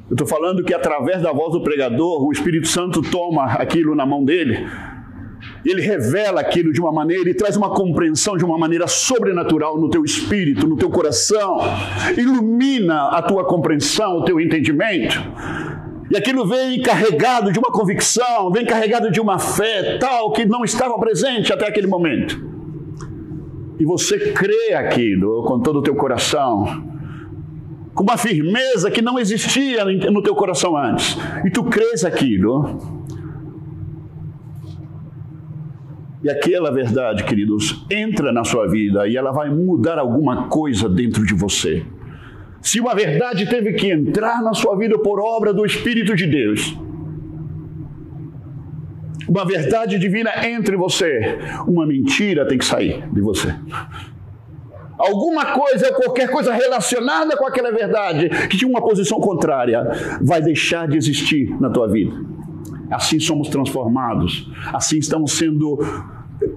Eu 0.09 0.13
estou 0.13 0.27
falando 0.27 0.63
que 0.63 0.73
através 0.73 1.21
da 1.21 1.33
voz 1.33 1.51
do 1.51 1.61
pregador, 1.61 2.25
o 2.25 2.31
Espírito 2.31 2.67
Santo 2.67 3.01
toma 3.01 3.45
aquilo 3.45 3.95
na 3.95 4.05
mão 4.05 4.23
dele, 4.23 4.65
ele 5.69 5.81
revela 5.81 6.41
aquilo 6.41 6.73
de 6.73 6.81
uma 6.81 6.91
maneira 6.91 7.29
e 7.29 7.33
traz 7.33 7.55
uma 7.55 7.69
compreensão 7.69 8.35
de 8.35 8.43
uma 8.43 8.57
maneira 8.57 8.87
sobrenatural 8.87 9.79
no 9.79 9.89
teu 9.89 10.03
espírito, 10.03 10.67
no 10.67 10.75
teu 10.75 10.89
coração, 10.89 11.57
ilumina 12.17 13.09
a 13.09 13.21
tua 13.21 13.45
compreensão, 13.45 14.17
o 14.17 14.25
teu 14.25 14.39
entendimento. 14.39 15.21
E 16.11 16.17
aquilo 16.17 16.45
vem 16.45 16.81
carregado 16.81 17.51
de 17.51 17.59
uma 17.59 17.71
convicção, 17.71 18.51
vem 18.51 18.65
carregado 18.65 19.09
de 19.09 19.21
uma 19.21 19.39
fé 19.39 19.97
tal 19.97 20.31
que 20.31 20.45
não 20.45 20.63
estava 20.63 20.97
presente 20.99 21.51
até 21.53 21.67
aquele 21.67 21.87
momento. 21.87 22.39
E 23.79 23.85
você 23.85 24.31
crê 24.31 24.73
aquilo 24.73 25.43
com 25.43 25.59
todo 25.59 25.79
o 25.79 25.81
teu 25.81 25.95
coração, 25.95 26.85
com 27.95 28.03
uma 28.03 28.17
firmeza 28.17 28.91
que 28.91 29.01
não 29.01 29.17
existia 29.17 29.85
no 29.85 30.21
teu 30.21 30.35
coração 30.35 30.75
antes, 30.77 31.17
e 31.45 31.49
tu 31.49 31.63
crês 31.63 32.03
aquilo, 32.03 32.79
e 36.23 36.29
aquela 36.29 36.71
verdade, 36.71 37.23
queridos, 37.25 37.85
entra 37.91 38.31
na 38.31 38.43
sua 38.43 38.67
vida 38.67 39.07
e 39.07 39.17
ela 39.17 39.31
vai 39.31 39.49
mudar 39.49 39.99
alguma 39.99 40.47
coisa 40.47 40.87
dentro 40.87 41.25
de 41.25 41.33
você. 41.33 41.85
Se 42.61 42.79
uma 42.79 42.95
verdade 42.95 43.45
teve 43.45 43.73
que 43.73 43.91
entrar 43.91 44.41
na 44.41 44.53
sua 44.53 44.77
vida 44.77 44.97
por 44.97 45.19
obra 45.19 45.53
do 45.53 45.65
Espírito 45.65 46.15
de 46.15 46.25
Deus, 46.25 46.77
uma 49.27 49.45
verdade 49.45 49.99
divina 49.99 50.31
entre 50.47 50.77
você, 50.77 51.39
uma 51.67 51.85
mentira 51.85 52.47
tem 52.47 52.57
que 52.57 52.65
sair 52.65 53.03
de 53.11 53.19
você. 53.19 53.53
Alguma 54.97 55.47
coisa, 55.47 55.91
qualquer 55.91 56.29
coisa 56.29 56.53
relacionada 56.53 57.35
com 57.35 57.45
aquela 57.45 57.71
verdade, 57.71 58.29
que 58.47 58.57
tinha 58.57 58.69
uma 58.69 58.81
posição 58.81 59.19
contrária, 59.19 59.91
vai 60.21 60.41
deixar 60.41 60.87
de 60.87 60.97
existir 60.97 61.49
na 61.59 61.69
tua 61.69 61.89
vida. 61.89 62.15
Assim 62.89 63.19
somos 63.19 63.49
transformados, 63.49 64.49
assim 64.71 64.99
estamos 64.99 65.33
sendo 65.33 65.79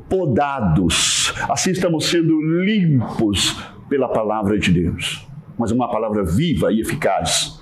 podados, 0.08 1.34
assim 1.48 1.70
estamos 1.70 2.06
sendo 2.06 2.40
limpos 2.62 3.56
pela 3.88 4.08
palavra 4.08 4.58
de 4.58 4.70
Deus. 4.70 5.26
Mas 5.58 5.70
uma 5.70 5.90
palavra 5.90 6.24
viva 6.24 6.72
e 6.72 6.80
eficaz. 6.80 7.60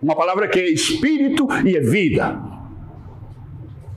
Uma 0.00 0.14
palavra 0.14 0.46
que 0.46 0.58
é 0.58 0.70
espírito 0.70 1.46
e 1.64 1.76
é 1.76 1.80
vida. 1.80 2.38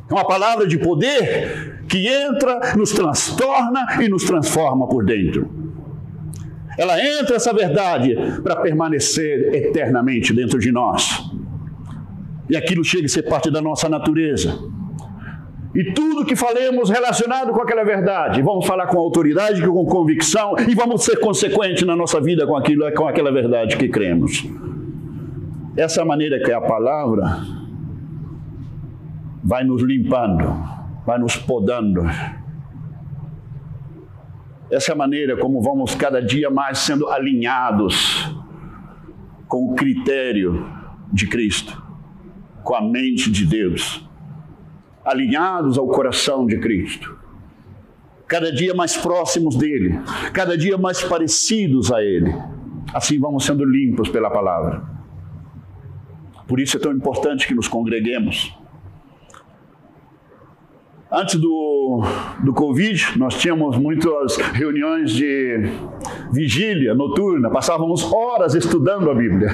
É 0.10 0.14
uma 0.14 0.26
palavra 0.26 0.68
de 0.68 0.78
poder 0.78 1.84
que 1.88 2.08
entra, 2.08 2.74
nos 2.76 2.92
transtorna 2.92 4.02
e 4.02 4.10
nos 4.10 4.24
transforma 4.24 4.88
por 4.88 5.06
dentro. 5.06 5.50
Ela 6.78 7.00
entra 7.00 7.36
essa 7.36 7.54
verdade 7.54 8.16
para 8.42 8.56
permanecer 8.56 9.54
eternamente 9.54 10.34
dentro 10.34 10.58
de 10.58 10.72
nós. 10.72 11.30
E 12.50 12.56
aquilo 12.56 12.84
chega 12.84 13.06
a 13.06 13.10
ser 13.10 13.24
parte 13.24 13.52
da 13.52 13.62
nossa 13.62 13.88
natureza. 13.88 14.58
E 15.74 15.94
tudo 15.94 16.26
que 16.26 16.36
falemos 16.36 16.90
relacionado 16.90 17.54
com 17.54 17.62
aquela 17.62 17.84
verdade, 17.86 18.42
vamos 18.42 18.66
falar 18.66 18.88
com 18.88 18.98
autoridade, 18.98 19.66
com 19.66 19.86
convicção 19.86 20.56
e 20.60 20.76
vamos 20.76 21.04
ser 21.04 21.18
consequentes 21.20 21.84
na 21.84 21.96
nossa 21.96 22.20
vida 22.20 22.46
com 22.46 22.58
aquilo, 22.58 22.92
com 22.94 23.08
aquela 23.08 23.32
verdade 23.32 23.78
que 23.78 23.88
cremos. 23.88 24.46
Essa 25.78 26.04
maneira 26.04 26.44
que 26.44 26.52
é 26.52 26.54
a 26.54 26.62
palavra 26.62 27.40
vai 29.42 29.64
nos 29.64 29.82
limpando, 29.82 30.44
vai 31.06 31.18
nos 31.18 31.38
podando. 31.38 32.02
Essa 34.70 34.94
maneira 34.94 35.38
como 35.38 35.62
vamos 35.62 35.96
cada 35.96 36.22
dia 36.22 36.50
mais 36.50 36.80
sendo 36.80 37.08
alinhados 37.08 38.30
com 39.48 39.72
o 39.72 39.76
critério 39.76 40.66
de 41.12 41.28
Cristo, 41.28 41.82
com 42.62 42.76
a 42.76 42.82
mente 42.82 43.32
de 43.32 43.46
Deus, 43.46 44.06
alinhados 45.04 45.78
ao 45.78 45.88
coração 45.88 46.46
de 46.46 46.58
Cristo, 46.60 47.18
cada 48.28 48.52
dia 48.52 48.74
mais 48.74 48.96
próximos 48.96 49.56
dele, 49.56 50.00
cada 50.34 50.58
dia 50.58 50.78
mais 50.78 51.04
parecidos 51.04 51.92
a 51.92 52.02
ele. 52.04 52.34
Assim 52.94 53.20
vamos 53.20 53.46
sendo 53.46 53.64
limpos 53.66 54.10
pela 54.10 54.30
palavra. 54.30 54.84
Por 56.48 56.60
isso 56.60 56.78
é 56.78 56.80
tão 56.80 56.92
importante 56.92 57.48
que 57.48 57.54
nos 57.54 57.68
congreguemos 57.68 58.54
Antes 61.14 61.36
do, 61.36 62.04
do 62.42 62.54
Covid, 62.54 63.20
nós 63.20 63.36
tínhamos 63.36 63.78
muitas 63.78 64.38
reuniões 64.38 65.12
de 65.12 65.58
vigília 66.32 66.96
noturna, 66.96 67.50
passávamos 67.50 68.02
horas 68.14 68.56
estudando 68.56 69.12
a 69.12 69.14
Bíblia. 69.14 69.50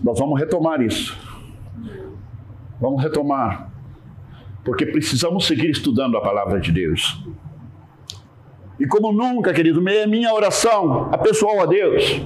Nós 0.00 0.16
vamos 0.16 0.38
retomar 0.38 0.80
isso. 0.80 1.18
Vamos 2.82 3.00
retomar. 3.00 3.70
Porque 4.64 4.84
precisamos 4.84 5.46
seguir 5.46 5.70
estudando 5.70 6.16
a 6.16 6.20
palavra 6.20 6.58
de 6.58 6.72
Deus. 6.72 7.24
E 8.78 8.86
como 8.86 9.12
nunca, 9.12 9.52
querido, 9.52 9.88
é 9.88 10.04
minha 10.04 10.34
oração, 10.34 11.08
a 11.12 11.16
pessoal 11.16 11.60
a 11.60 11.66
Deus. 11.66 12.20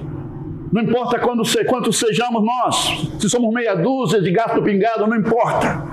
Não 0.73 0.81
importa 0.81 1.19
quando, 1.19 1.43
quantos 1.67 1.97
sejamos 1.97 2.43
nós, 2.43 3.07
se 3.19 3.29
somos 3.29 3.53
meia 3.53 3.75
dúzia 3.75 4.19
de 4.19 4.31
gato 4.31 4.63
pingado, 4.63 5.05
não 5.05 5.15
importa. 5.15 5.85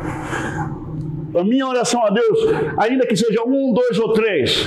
A 1.39 1.45
minha 1.45 1.67
oração 1.67 2.05
a 2.07 2.09
Deus, 2.09 2.39
ainda 2.79 3.07
que 3.07 3.17
seja 3.17 3.43
um, 3.47 3.73
dois 3.75 3.99
ou 3.99 4.15
três, 4.15 4.67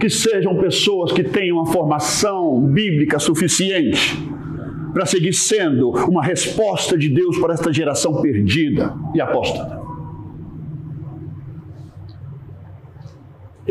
que 0.00 0.08
sejam 0.08 0.56
pessoas 0.56 1.12
que 1.12 1.22
tenham 1.22 1.58
uma 1.58 1.66
formação 1.66 2.58
bíblica 2.60 3.18
suficiente 3.18 4.25
para 4.96 5.04
seguir 5.04 5.34
sendo 5.34 5.90
uma 5.90 6.24
resposta 6.24 6.96
de 6.96 7.10
Deus 7.10 7.36
para 7.38 7.52
esta 7.52 7.70
geração 7.70 8.22
perdida 8.22 8.94
e 9.14 9.20
apóstata. 9.20 9.78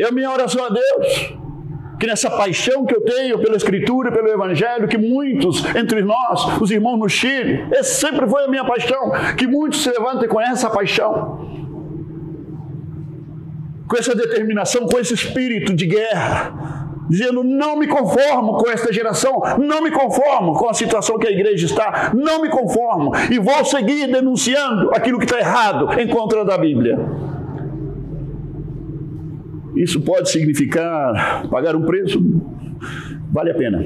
A 0.08 0.12
minha 0.12 0.30
oração 0.30 0.64
a 0.64 0.70
Deus, 0.70 1.34
que 2.00 2.06
nessa 2.06 2.30
paixão 2.30 2.86
que 2.86 2.96
eu 2.96 3.02
tenho 3.02 3.40
pela 3.40 3.58
Escritura, 3.58 4.12
pelo 4.12 4.28
Evangelho, 4.28 4.88
que 4.88 5.00
muitos 5.00 5.66
entre 5.76 6.04
nós, 6.04 6.62
os 6.62 6.70
irmãos 6.70 7.00
no 7.00 7.10
Chile, 7.10 7.70
essa 7.72 8.08
sempre 8.08 8.28
foi 8.30 8.44
a 8.44 8.48
minha 8.48 8.64
paixão, 8.64 9.10
que 9.36 9.48
muitos 9.48 9.82
se 9.82 9.90
levantem 9.90 10.30
com 10.30 10.40
essa 10.40 10.70
paixão 10.70 11.56
com 13.88 13.98
essa 13.98 14.16
determinação, 14.16 14.88
com 14.88 15.00
esse 15.00 15.14
espírito 15.14 15.74
de 15.74 15.86
guerra, 15.86 16.85
dizendo: 17.10 17.44
não 17.44 17.78
me 17.78 17.88
conformo 17.88 18.58
com 18.58 18.70
esta 18.70 18.92
geração, 18.92 19.42
não 19.60 19.82
me 19.84 19.92
conformo 19.92 20.54
com 20.54 20.70
a 20.70 20.74
situação 20.74 21.18
que 21.18 21.28
a 21.28 21.32
igreja 21.32 21.66
está, 21.66 22.12
não 22.14 22.42
me 22.42 22.50
conformo 22.50 23.12
e 23.32 23.40
vou 23.40 23.64
seguir 23.66 24.08
denunciando 24.08 24.92
aquilo 24.94 25.18
que 25.18 25.26
está 25.26 25.40
errado 25.40 26.00
em 26.00 26.08
contra 26.08 26.44
da 26.44 26.58
Bíblia. 26.58 26.98
Isso 29.76 30.02
pode 30.02 30.30
significar 30.30 31.48
pagar 31.50 31.76
um 31.76 31.84
preço, 31.84 32.20
vale 33.32 33.52
a 33.52 33.56
pena. 33.56 33.86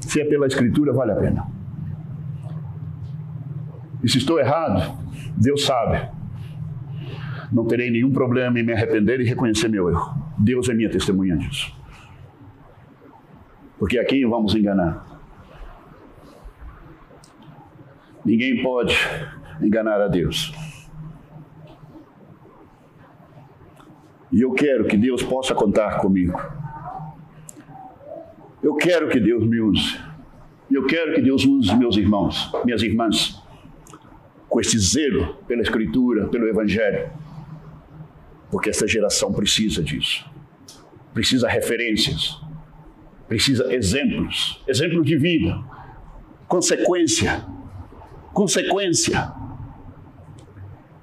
Se 0.00 0.20
é 0.20 0.24
pela 0.24 0.46
Escritura, 0.46 0.92
vale 0.92 1.12
a 1.12 1.16
pena. 1.16 1.46
E 4.02 4.08
se 4.08 4.18
estou 4.18 4.38
errado, 4.38 4.98
Deus 5.36 5.64
sabe 5.64 6.14
não 7.54 7.64
terei 7.64 7.88
nenhum 7.88 8.10
problema 8.10 8.58
em 8.58 8.64
me 8.64 8.72
arrepender 8.72 9.20
e 9.20 9.24
reconhecer 9.24 9.68
meu 9.68 9.88
erro. 9.88 10.12
Deus 10.36 10.68
é 10.68 10.74
minha 10.74 10.90
testemunha 10.90 11.36
disso. 11.36 11.72
Porque 13.84 13.98
a 13.98 14.04
quem 14.06 14.26
vamos 14.26 14.54
enganar? 14.54 15.04
Ninguém 18.24 18.62
pode 18.62 18.96
enganar 19.60 20.00
a 20.00 20.08
Deus. 20.08 20.54
E 24.32 24.40
eu 24.40 24.52
quero 24.52 24.86
que 24.86 24.96
Deus 24.96 25.22
possa 25.22 25.54
contar 25.54 25.98
comigo. 25.98 26.40
Eu 28.62 28.74
quero 28.76 29.10
que 29.10 29.20
Deus 29.20 29.46
me 29.46 29.60
use. 29.60 30.00
Eu 30.70 30.86
quero 30.86 31.12
que 31.12 31.20
Deus 31.20 31.44
use 31.44 31.76
meus 31.76 31.98
irmãos, 31.98 32.50
minhas 32.64 32.82
irmãs, 32.82 33.38
com 34.48 34.62
esse 34.62 34.78
zelo 34.78 35.34
pela 35.46 35.60
Escritura, 35.60 36.26
pelo 36.28 36.48
Evangelho. 36.48 37.10
Porque 38.50 38.70
essa 38.70 38.88
geração 38.88 39.30
precisa 39.30 39.82
disso. 39.82 40.24
Precisa 41.12 41.46
referências. 41.50 42.42
Precisa 43.28 43.72
exemplos. 43.74 44.62
Exemplos 44.66 45.06
de 45.06 45.16
vida. 45.16 45.58
Consequência. 46.46 47.44
Consequência. 48.32 49.32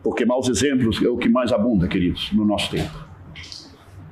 Porque 0.04 0.26
maus 0.26 0.50
exemplos 0.50 1.02
é 1.02 1.08
o 1.08 1.18
que 1.18 1.30
mais 1.30 1.52
abunda, 1.52 1.88
queridos, 1.88 2.32
no 2.32 2.44
nosso 2.46 2.72
tempo. 2.72 3.06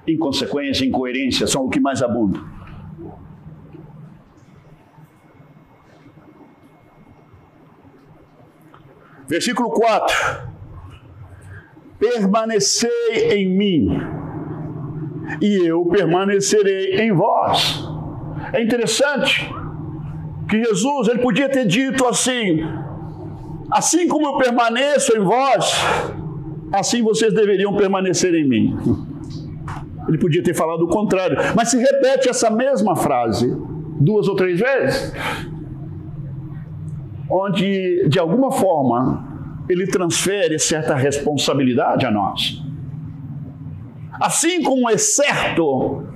Inconsequência, 0.08 0.86
incoerência 0.86 1.48
são 1.48 1.65
o 1.65 1.69
que 1.69 1.80
mais 1.80 2.02
abunda. 2.02 2.39
Versículo 9.28 9.69
4: 9.69 10.15
Permanecei 12.00 13.32
em 13.32 13.48
mim, 13.48 13.89
e 15.41 15.67
eu 15.67 15.86
permanecerei 15.86 17.02
em 17.02 17.12
vós. 17.12 17.88
É 18.53 18.63
interessante 18.63 19.49
que 20.49 20.63
Jesus 20.63 21.07
ele 21.07 21.19
podia 21.19 21.47
ter 21.49 21.65
dito 21.65 22.05
assim: 22.05 22.59
assim 23.71 24.07
como 24.07 24.25
eu 24.27 24.38
permaneço 24.38 25.15
em 25.15 25.19
vós, 25.19 25.73
assim 26.71 27.01
vocês 27.01 27.33
deveriam 27.33 27.75
permanecer 27.75 28.33
em 28.33 28.47
mim. 28.47 28.77
Ele 30.07 30.17
podia 30.17 30.41
ter 30.41 30.55
falado 30.55 30.81
o 30.81 30.88
contrário, 30.88 31.38
mas 31.55 31.69
se 31.69 31.77
repete 31.77 32.29
essa 32.29 32.49
mesma 32.49 32.95
frase 32.95 33.55
duas 33.99 34.27
ou 34.27 34.35
três 34.35 34.59
vezes, 34.59 35.13
onde 37.29 38.07
de 38.07 38.17
alguma 38.17 38.51
forma 38.51 39.27
ele 39.69 39.85
transfere 39.85 40.57
certa 40.57 40.95
responsabilidade 40.95 42.05
a 42.05 42.12
nós. 42.12 42.63
Assim 44.19 44.63
como 44.63 44.89
é 44.89 44.97
certo 44.97 46.09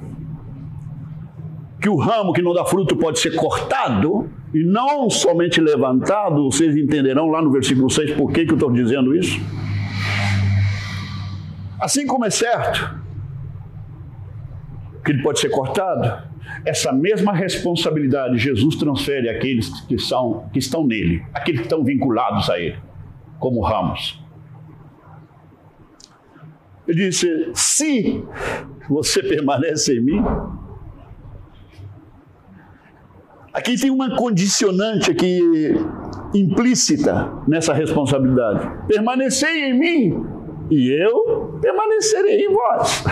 que 1.83 1.89
o 1.89 1.97
ramo 1.97 2.31
que 2.31 2.41
não 2.41 2.53
dá 2.53 2.63
fruto 2.63 2.95
pode 2.95 3.19
ser 3.19 3.35
cortado 3.35 4.29
e 4.53 4.63
não 4.63 5.09
somente 5.09 5.59
levantado, 5.59 6.49
vocês 6.49 6.77
entenderão 6.77 7.27
lá 7.27 7.41
no 7.41 7.51
versículo 7.51 7.89
6 7.89 8.13
por 8.13 8.31
que, 8.31 8.45
que 8.45 8.51
eu 8.51 8.55
estou 8.55 8.71
dizendo 8.71 9.13
isso. 9.13 9.37
Assim 11.81 12.07
como 12.07 12.23
é 12.23 12.29
certo 12.29 13.03
que 15.03 15.11
ele 15.11 15.21
pode 15.21 15.41
ser 15.41 15.49
cortado, 15.49 16.23
essa 16.63 16.93
mesma 16.93 17.33
responsabilidade 17.33 18.37
Jesus 18.37 18.77
transfere 18.77 19.27
àqueles 19.27 19.81
que, 19.81 19.99
são, 19.99 20.49
que 20.53 20.59
estão 20.59 20.87
nele, 20.87 21.21
aqueles 21.33 21.59
que 21.59 21.65
estão 21.65 21.83
vinculados 21.83 22.49
a 22.49 22.57
ele, 22.57 22.77
como 23.39 23.59
ramos. 23.59 24.23
Ele 26.87 27.09
disse: 27.09 27.51
se 27.53 28.23
você 28.87 29.21
permanece 29.21 29.97
em 29.97 30.01
mim, 30.01 30.23
aqui 33.53 33.79
tem 33.79 33.91
uma 33.91 34.15
condicionante 34.15 35.11
aqui 35.11 35.39
implícita 36.33 37.31
nessa 37.47 37.73
responsabilidade. 37.73 38.87
Permanecei 38.87 39.69
em 39.69 39.79
mim 39.79 40.25
e 40.71 40.91
eu 40.91 41.59
permanecerei 41.61 42.45
em 42.45 42.51
vós 42.51 43.03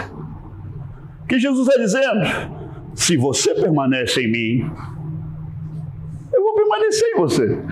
que 1.31 1.39
Jesus 1.39 1.65
está 1.65 1.79
dizendo? 1.79 2.59
Se 2.93 3.15
você 3.15 3.55
permanece 3.55 4.21
em 4.21 4.29
mim, 4.29 4.69
eu 6.33 6.43
vou 6.43 6.53
permanecer 6.55 7.07
em 7.07 7.17
você. 7.17 7.63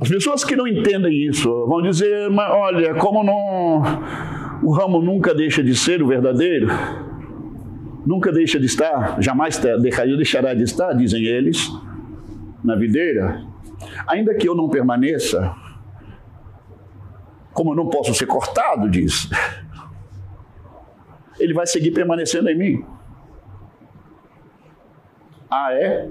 As 0.00 0.08
pessoas 0.08 0.42
que 0.42 0.56
não 0.56 0.66
entendem 0.66 1.28
isso 1.28 1.48
vão 1.68 1.80
dizer, 1.80 2.28
olha, 2.36 2.96
como 2.96 3.22
não, 3.22 3.82
o 4.64 4.72
ramo 4.72 5.00
nunca 5.00 5.32
deixa 5.32 5.62
de 5.62 5.76
ser 5.76 6.02
o 6.02 6.08
verdadeiro, 6.08 6.66
nunca 8.06 8.32
deixa 8.32 8.58
de 8.58 8.66
estar, 8.66 9.20
jamais 9.20 9.58
deixará 9.58 10.54
de 10.54 10.62
estar, 10.62 10.92
dizem 10.92 11.24
eles, 11.24 11.70
na 12.62 12.74
videira. 12.76 13.42
Ainda 14.06 14.34
que 14.34 14.48
eu 14.48 14.54
não 14.54 14.68
permaneça, 14.68 15.54
como 17.52 17.72
eu 17.72 17.76
não 17.76 17.88
posso 17.88 18.14
ser 18.14 18.26
cortado 18.26 18.88
disso, 18.88 19.30
ele 21.38 21.52
vai 21.52 21.66
seguir 21.66 21.90
permanecendo 21.90 22.48
em 22.48 22.56
mim. 22.56 22.84
Ah, 25.50 25.72
é? 25.74 26.08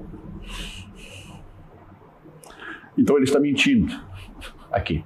Então 2.97 3.15
ele 3.15 3.25
está 3.25 3.39
mentindo 3.39 3.91
aqui. 4.71 5.03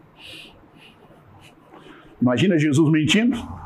Imagina 2.22 2.58
Jesus 2.58 2.92
mentindo. 2.92 3.65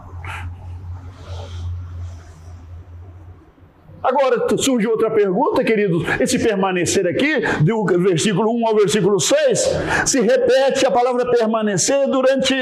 Agora 4.01 4.57
surge 4.57 4.87
outra 4.87 5.11
pergunta, 5.11 5.63
queridos. 5.63 6.03
Esse 6.21 6.39
permanecer 6.39 7.05
aqui, 7.05 7.41
do 7.63 7.85
versículo 7.99 8.49
1 8.55 8.67
ao 8.67 8.75
versículo 8.75 9.19
6, 9.19 9.77
se 10.05 10.21
repete 10.21 10.85
a 10.85 10.91
palavra 10.91 11.29
permanecer 11.29 12.07
durante 12.07 12.53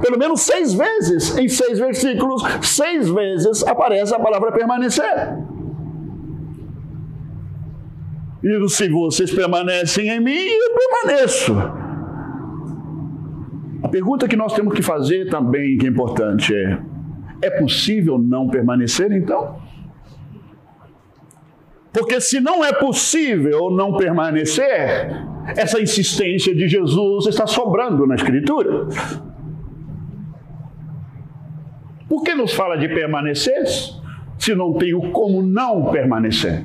pelo 0.00 0.18
menos 0.18 0.40
seis 0.40 0.72
vezes. 0.72 1.36
Em 1.36 1.48
seis 1.48 1.78
versículos, 1.78 2.42
seis 2.62 3.08
vezes 3.08 3.62
aparece 3.64 4.14
a 4.14 4.18
palavra 4.18 4.50
permanecer. 4.50 5.36
E 8.42 8.68
se 8.68 8.88
vocês 8.88 9.30
permanecem 9.34 10.08
em 10.08 10.20
mim, 10.20 10.32
eu 10.32 10.74
permaneço. 10.74 11.54
A 13.82 13.88
pergunta 13.88 14.26
que 14.26 14.36
nós 14.36 14.54
temos 14.54 14.72
que 14.74 14.82
fazer 14.82 15.28
também, 15.28 15.76
que 15.76 15.86
é 15.86 15.90
importante, 15.90 16.54
é: 16.54 16.78
é 17.42 17.50
possível 17.50 18.18
não 18.18 18.48
permanecer 18.48 19.12
então? 19.12 19.67
Porque 21.92 22.20
se 22.20 22.40
não 22.40 22.64
é 22.64 22.72
possível 22.72 23.70
não 23.70 23.96
permanecer, 23.96 25.10
essa 25.56 25.80
insistência 25.80 26.54
de 26.54 26.68
Jesus 26.68 27.26
está 27.26 27.46
sobrando 27.46 28.06
na 28.06 28.14
Escritura. 28.14 28.86
Por 32.08 32.22
que 32.22 32.34
nos 32.34 32.52
fala 32.52 32.76
de 32.76 32.88
permanecer 32.88 33.64
se 34.38 34.54
não 34.54 34.74
tenho 34.74 35.10
como 35.12 35.42
não 35.42 35.90
permanecer? 35.90 36.64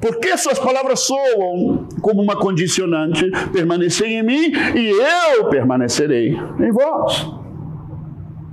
Porque 0.00 0.28
essas 0.28 0.58
palavras 0.58 1.00
soam 1.00 1.88
como 2.00 2.22
uma 2.22 2.36
condicionante: 2.36 3.30
permanecer 3.52 4.08
em 4.08 4.22
mim 4.22 4.52
e 4.74 4.90
eu 5.36 5.48
permanecerei 5.48 6.30
em 6.30 6.72
vós. 6.72 7.28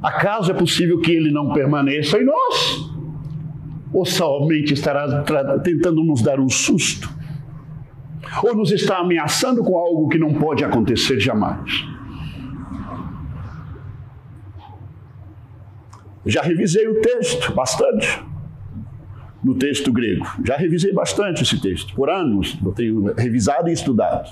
Acaso 0.03 0.51
é 0.51 0.53
possível 0.53 0.99
que 0.99 1.11
ele 1.11 1.31
não 1.31 1.53
permaneça 1.53 2.19
em 2.19 2.25
nós? 2.25 2.96
Ou 3.97 4.05
somente 4.05 4.75
estará 4.75 5.23
tentando 5.57 6.03
nos 6.03 6.21
dar 6.21 6.39
um 6.39 6.47
susto? 6.47 7.09
Ou 8.43 8.55
nos 8.55 8.71
está 8.71 8.99
ameaçando 8.99 9.63
com 9.63 9.75
algo 9.75 10.07
que 10.07 10.19
não 10.19 10.35
pode 10.35 10.63
acontecer 10.63 11.19
jamais? 11.19 11.83
Já 16.27 16.43
revisei 16.43 16.87
o 16.87 17.01
texto 17.01 17.51
bastante. 17.55 18.23
No 19.43 19.55
texto 19.55 19.91
grego. 19.91 20.27
Já 20.45 20.55
revisei 20.57 20.93
bastante 20.93 21.41
esse 21.41 21.59
texto. 21.59 21.95
Por 21.95 22.07
anos 22.07 22.55
eu 22.63 22.71
tenho 22.73 23.15
revisado 23.15 23.67
e 23.67 23.73
estudado. 23.73 24.29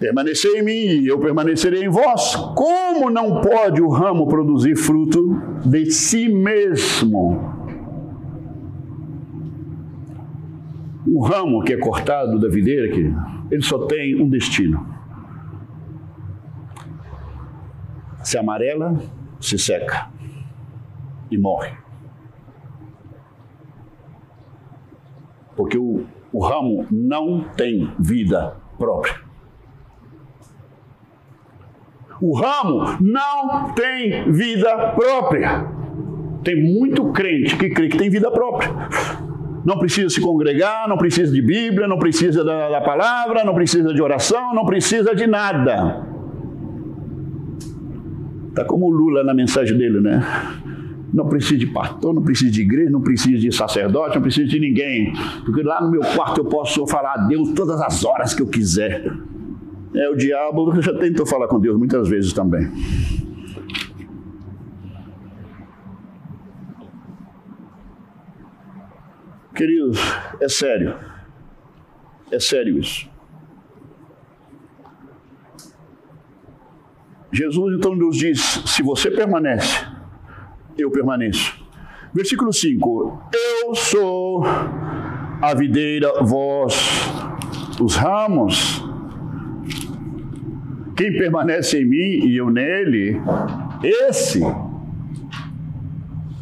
Permanecei 0.00 0.58
em 0.58 0.62
mim 0.62 1.02
e 1.02 1.08
eu 1.08 1.20
permanecerei 1.20 1.84
em 1.84 1.88
vós. 1.90 2.34
Como 2.56 3.10
não 3.10 3.42
pode 3.42 3.82
o 3.82 3.90
ramo 3.90 4.26
produzir 4.26 4.74
fruto 4.74 5.38
de 5.66 5.90
si 5.90 6.26
mesmo? 6.26 7.38
Um 11.06 11.20
ramo 11.20 11.62
que 11.62 11.74
é 11.74 11.76
cortado 11.76 12.38
da 12.38 12.48
videira, 12.48 12.88
querido, 12.88 13.20
ele 13.50 13.62
só 13.62 13.86
tem 13.86 14.18
um 14.18 14.26
destino. 14.26 14.86
Se 18.22 18.38
amarela, 18.38 18.98
se 19.38 19.58
seca 19.58 20.08
e 21.30 21.36
morre. 21.36 21.76
Porque 25.54 25.76
o, 25.76 26.06
o 26.32 26.42
ramo 26.42 26.86
não 26.90 27.44
tem 27.54 27.92
vida 27.98 28.56
própria. 28.78 29.29
O 32.20 32.38
ramo 32.38 32.96
não 33.00 33.72
tem 33.72 34.30
vida 34.30 34.92
própria. 34.94 35.66
Tem 36.44 36.62
muito 36.62 37.12
crente 37.12 37.56
que 37.56 37.70
crê 37.70 37.88
que 37.88 37.96
tem 37.96 38.10
vida 38.10 38.30
própria. 38.30 38.70
Não 39.64 39.78
precisa 39.78 40.08
se 40.08 40.20
congregar, 40.20 40.88
não 40.88 40.96
precisa 40.96 41.32
de 41.32 41.42
Bíblia, 41.42 41.86
não 41.86 41.98
precisa 41.98 42.44
da, 42.44 42.70
da 42.70 42.80
palavra, 42.80 43.44
não 43.44 43.54
precisa 43.54 43.92
de 43.92 44.02
oração, 44.02 44.54
não 44.54 44.64
precisa 44.64 45.14
de 45.14 45.26
nada. 45.26 46.06
Está 48.48 48.64
como 48.64 48.86
o 48.86 48.90
Lula 48.90 49.22
na 49.22 49.34
mensagem 49.34 49.76
dele, 49.76 50.00
né? 50.00 50.22
Não 51.12 51.26
precisa 51.26 51.58
de 51.58 51.66
pastor, 51.66 52.14
não 52.14 52.22
precisa 52.22 52.50
de 52.50 52.62
igreja, 52.62 52.90
não 52.90 53.00
precisa 53.00 53.38
de 53.38 53.52
sacerdote, 53.52 54.14
não 54.14 54.22
precisa 54.22 54.46
de 54.46 54.60
ninguém. 54.60 55.12
Porque 55.44 55.62
lá 55.62 55.80
no 55.82 55.90
meu 55.90 56.02
quarto 56.02 56.38
eu 56.40 56.44
posso 56.44 56.86
falar 56.86 57.14
a 57.14 57.26
Deus 57.26 57.50
todas 57.52 57.80
as 57.80 58.04
horas 58.04 58.32
que 58.32 58.42
eu 58.42 58.46
quiser. 58.46 59.12
É, 59.94 60.08
o 60.08 60.14
diabo 60.14 60.78
já 60.82 60.96
tentou 60.96 61.26
falar 61.26 61.48
com 61.48 61.58
Deus 61.58 61.76
muitas 61.76 62.08
vezes 62.08 62.32
também. 62.32 62.70
Queridos, 69.54 69.98
é 70.40 70.48
sério. 70.48 70.94
É 72.30 72.38
sério 72.38 72.78
isso. 72.78 73.10
Jesus 77.32 77.76
então 77.76 77.94
nos 77.94 78.16
diz: 78.16 78.40
se 78.66 78.82
você 78.82 79.10
permanece, 79.10 79.86
eu 80.78 80.90
permaneço. 80.90 81.62
Versículo 82.12 82.52
5: 82.52 83.22
Eu 83.64 83.74
sou 83.74 84.42
a 85.42 85.54
videira, 85.54 86.22
vós 86.22 86.74
os 87.80 87.96
ramos. 87.96 88.89
Quem 91.00 91.14
permanece 91.14 91.80
em 91.80 91.86
mim 91.86 92.26
e 92.26 92.36
eu 92.36 92.50
nele, 92.50 93.18
esse, 93.82 94.38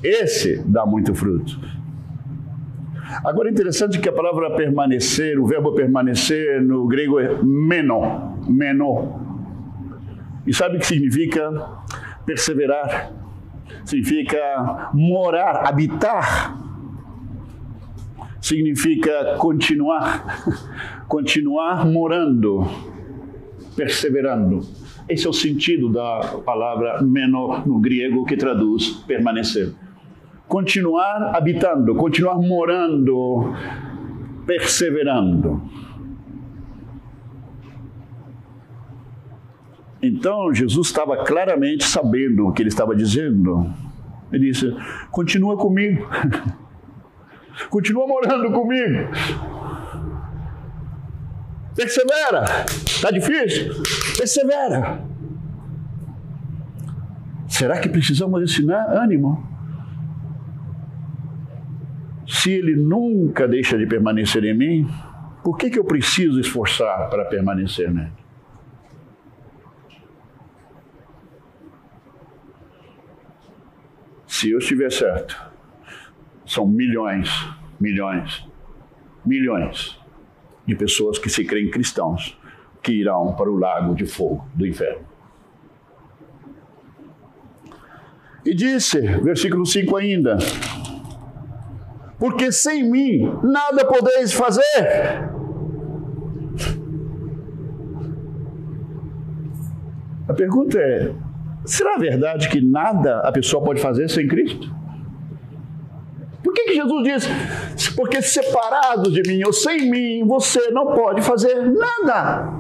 esse 0.02 0.64
dá 0.66 0.84
muito 0.84 1.14
fruto. 1.14 1.60
Agora 3.24 3.48
é 3.48 3.52
interessante 3.52 4.00
que 4.00 4.08
a 4.08 4.12
palavra 4.12 4.56
permanecer, 4.56 5.38
o 5.38 5.46
verbo 5.46 5.76
permanecer 5.76 6.60
no 6.60 6.88
grego 6.88 7.20
é 7.20 7.40
meno, 7.40 8.36
meno. 8.48 9.20
E 10.44 10.52
sabe 10.52 10.78
o 10.78 10.80
que 10.80 10.86
significa 10.86 11.52
perseverar? 12.26 13.12
Significa 13.84 14.90
morar, 14.92 15.68
habitar. 15.68 16.58
Significa 18.40 19.36
continuar, 19.38 20.42
continuar 21.06 21.86
morando 21.86 22.97
perseverando. 23.78 24.60
Esse 25.08 25.24
é 25.24 25.30
o 25.30 25.32
sentido 25.32 25.88
da 25.88 26.40
palavra 26.44 27.00
meno 27.00 27.62
no 27.64 27.78
grego 27.78 28.26
que 28.26 28.36
traduz 28.36 29.04
permanecer. 29.06 29.72
Continuar 30.48 31.36
habitando, 31.36 31.94
continuar 31.94 32.34
morando, 32.34 33.54
perseverando. 34.44 35.62
Então 40.02 40.52
Jesus 40.52 40.88
estava 40.88 41.24
claramente 41.24 41.84
sabendo 41.84 42.48
o 42.48 42.52
que 42.52 42.62
ele 42.62 42.68
estava 42.68 42.96
dizendo. 42.96 43.64
Ele 44.32 44.50
disse: 44.50 44.74
continua 45.12 45.56
comigo, 45.56 46.04
continua 47.70 48.08
morando 48.08 48.50
comigo, 48.50 49.08
Persevera. 51.78 52.44
Está 52.84 53.08
difícil? 53.12 53.72
Persevera. 54.16 55.00
Será 57.48 57.78
que 57.78 57.88
precisamos 57.88 58.42
ensinar 58.42 58.90
ânimo? 59.00 59.46
Se 62.26 62.50
ele 62.50 62.74
nunca 62.74 63.46
deixa 63.46 63.78
de 63.78 63.86
permanecer 63.86 64.42
em 64.42 64.54
mim, 64.54 64.90
por 65.44 65.56
que, 65.56 65.70
que 65.70 65.78
eu 65.78 65.84
preciso 65.84 66.40
esforçar 66.40 67.08
para 67.08 67.24
permanecer 67.26 67.94
nele? 67.94 68.10
Se 74.26 74.50
eu 74.50 74.58
estiver 74.58 74.90
certo, 74.90 75.40
são 76.44 76.66
milhões, 76.66 77.30
milhões, 77.80 78.44
milhões 79.24 79.96
de 80.68 80.74
pessoas 80.74 81.18
que 81.18 81.30
se 81.30 81.46
creem 81.46 81.70
cristãos 81.70 82.38
que 82.82 82.92
irão 82.92 83.34
para 83.34 83.50
o 83.50 83.56
lago 83.56 83.94
de 83.94 84.04
fogo 84.04 84.46
do 84.54 84.66
inferno. 84.66 85.00
E 88.44 88.54
disse, 88.54 89.00
versículo 89.00 89.64
5 89.64 89.96
ainda: 89.96 90.36
Porque 92.18 92.52
sem 92.52 92.88
mim 92.88 93.22
nada 93.42 93.86
podeis 93.86 94.34
fazer. 94.34 94.62
A 100.28 100.34
pergunta 100.34 100.78
é: 100.78 101.14
será 101.64 101.96
verdade 101.96 102.50
que 102.50 102.60
nada 102.60 103.20
a 103.20 103.32
pessoa 103.32 103.64
pode 103.64 103.80
fazer 103.80 104.08
sem 104.10 104.28
Cristo? 104.28 104.77
Que, 106.58 106.64
que 106.64 106.74
Jesus 106.74 107.04
diz? 107.04 107.90
Porque 107.94 108.20
separado 108.20 109.10
de 109.10 109.22
mim 109.22 109.44
ou 109.44 109.52
sem 109.52 109.88
mim, 109.88 110.26
você 110.26 110.70
não 110.70 110.86
pode 110.86 111.22
fazer 111.22 111.54
nada. 111.54 112.52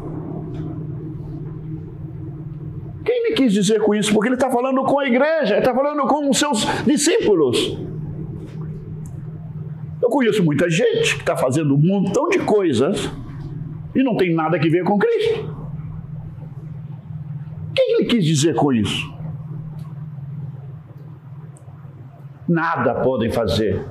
Quem 3.04 3.24
me 3.24 3.32
quis 3.32 3.52
dizer 3.52 3.80
com 3.80 3.94
isso? 3.94 4.12
Porque 4.12 4.28
ele 4.28 4.36
está 4.36 4.50
falando 4.50 4.84
com 4.84 5.00
a 5.00 5.06
igreja, 5.06 5.54
ele 5.54 5.58
está 5.58 5.74
falando 5.74 6.06
com 6.06 6.28
os 6.30 6.38
seus 6.38 6.64
discípulos. 6.84 7.76
Eu 10.00 10.08
conheço 10.08 10.44
muita 10.44 10.70
gente 10.70 11.14
que 11.16 11.20
está 11.20 11.36
fazendo 11.36 11.74
um 11.74 11.78
montão 11.78 12.28
de 12.28 12.38
coisas 12.38 13.10
e 13.94 14.02
não 14.02 14.16
tem 14.16 14.32
nada 14.32 14.56
a 14.56 14.60
ver 14.60 14.84
com 14.84 14.98
Cristo. 14.98 15.40
O 17.70 17.74
que 17.74 17.80
ele 17.80 18.04
quis 18.04 18.24
dizer 18.24 18.54
com 18.54 18.72
isso? 18.72 19.17
Nada 22.48 22.94
podem 22.96 23.30
fazer. 23.30 23.84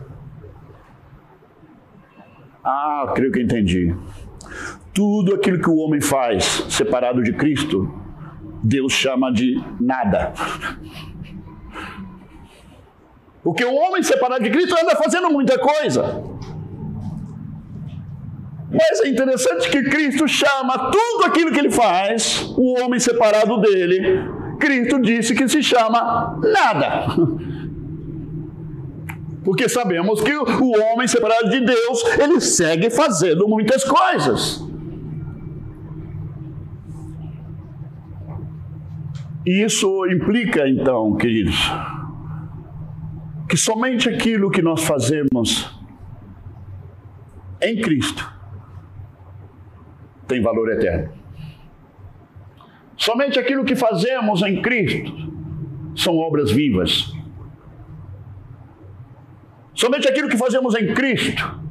Ah, 2.64 3.12
creio 3.14 3.32
que 3.32 3.42
entendi. 3.42 3.96
Tudo 4.94 5.36
aquilo 5.36 5.62
que 5.62 5.70
o 5.70 5.78
homem 5.78 6.02
faz 6.02 6.66
separado 6.70 7.22
de 7.22 7.34
Cristo, 7.34 7.90
Deus 8.64 8.92
chama 8.92 9.32
de 9.32 9.64
nada. 9.80 10.34
Porque 13.44 13.64
o 13.64 13.74
homem 13.74 14.04
separado 14.04 14.44
de 14.44 14.50
Cristo 14.50 14.76
anda 14.82 14.96
fazendo 14.96 15.30
muita 15.30 15.58
coisa. 15.58 16.24
Mas 18.70 19.00
é 19.02 19.08
interessante 19.08 19.70
que 19.70 19.84
Cristo 19.84 20.28
chama 20.28 20.92
tudo 20.92 21.26
aquilo 21.26 21.54
que 21.54 21.60
ele 21.60 21.72
faz, 21.72 22.54
o 22.58 22.78
homem 22.82 23.00
separado 23.00 23.62
dele, 23.62 24.28
Cristo 24.60 25.00
disse 25.02 25.34
que 25.34 25.48
se 25.48 25.64
chama 25.64 26.38
nada. 26.44 27.08
Porque 29.48 29.70
sabemos 29.70 30.20
que 30.20 30.36
o 30.36 30.92
homem 30.92 31.08
separado 31.08 31.50
de 31.50 31.62
Deus, 31.62 32.04
ele 32.20 32.42
segue 32.42 32.90
fazendo 32.90 33.48
muitas 33.48 33.82
coisas. 33.86 34.62
E 39.46 39.64
isso 39.64 40.06
implica, 40.08 40.68
então, 40.68 41.16
queridos, 41.16 41.56
que 43.48 43.56
somente 43.56 44.10
aquilo 44.10 44.52
que 44.52 44.62
nós 44.62 44.84
fazemos 44.84 45.80
em 47.62 47.80
Cristo 47.80 48.30
tem 50.28 50.42
valor 50.42 50.74
eterno. 50.74 51.14
Somente 52.98 53.40
aquilo 53.40 53.64
que 53.64 53.78
fazemos 53.78 54.42
em 54.42 54.62
Cristo 54.62 55.14
são 55.96 56.18
obras 56.18 56.52
vivas 56.52 57.16
Somente 59.78 60.08
aquilo 60.08 60.28
que 60.28 60.36
fazemos 60.36 60.74
em 60.74 60.92
Cristo 60.92 61.62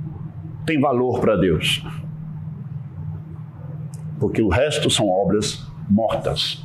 tem 0.64 0.80
valor 0.80 1.18
para 1.18 1.34
Deus. 1.36 1.84
Porque 4.20 4.40
o 4.40 4.48
resto 4.48 4.88
são 4.88 5.08
obras 5.08 5.66
mortas, 5.90 6.64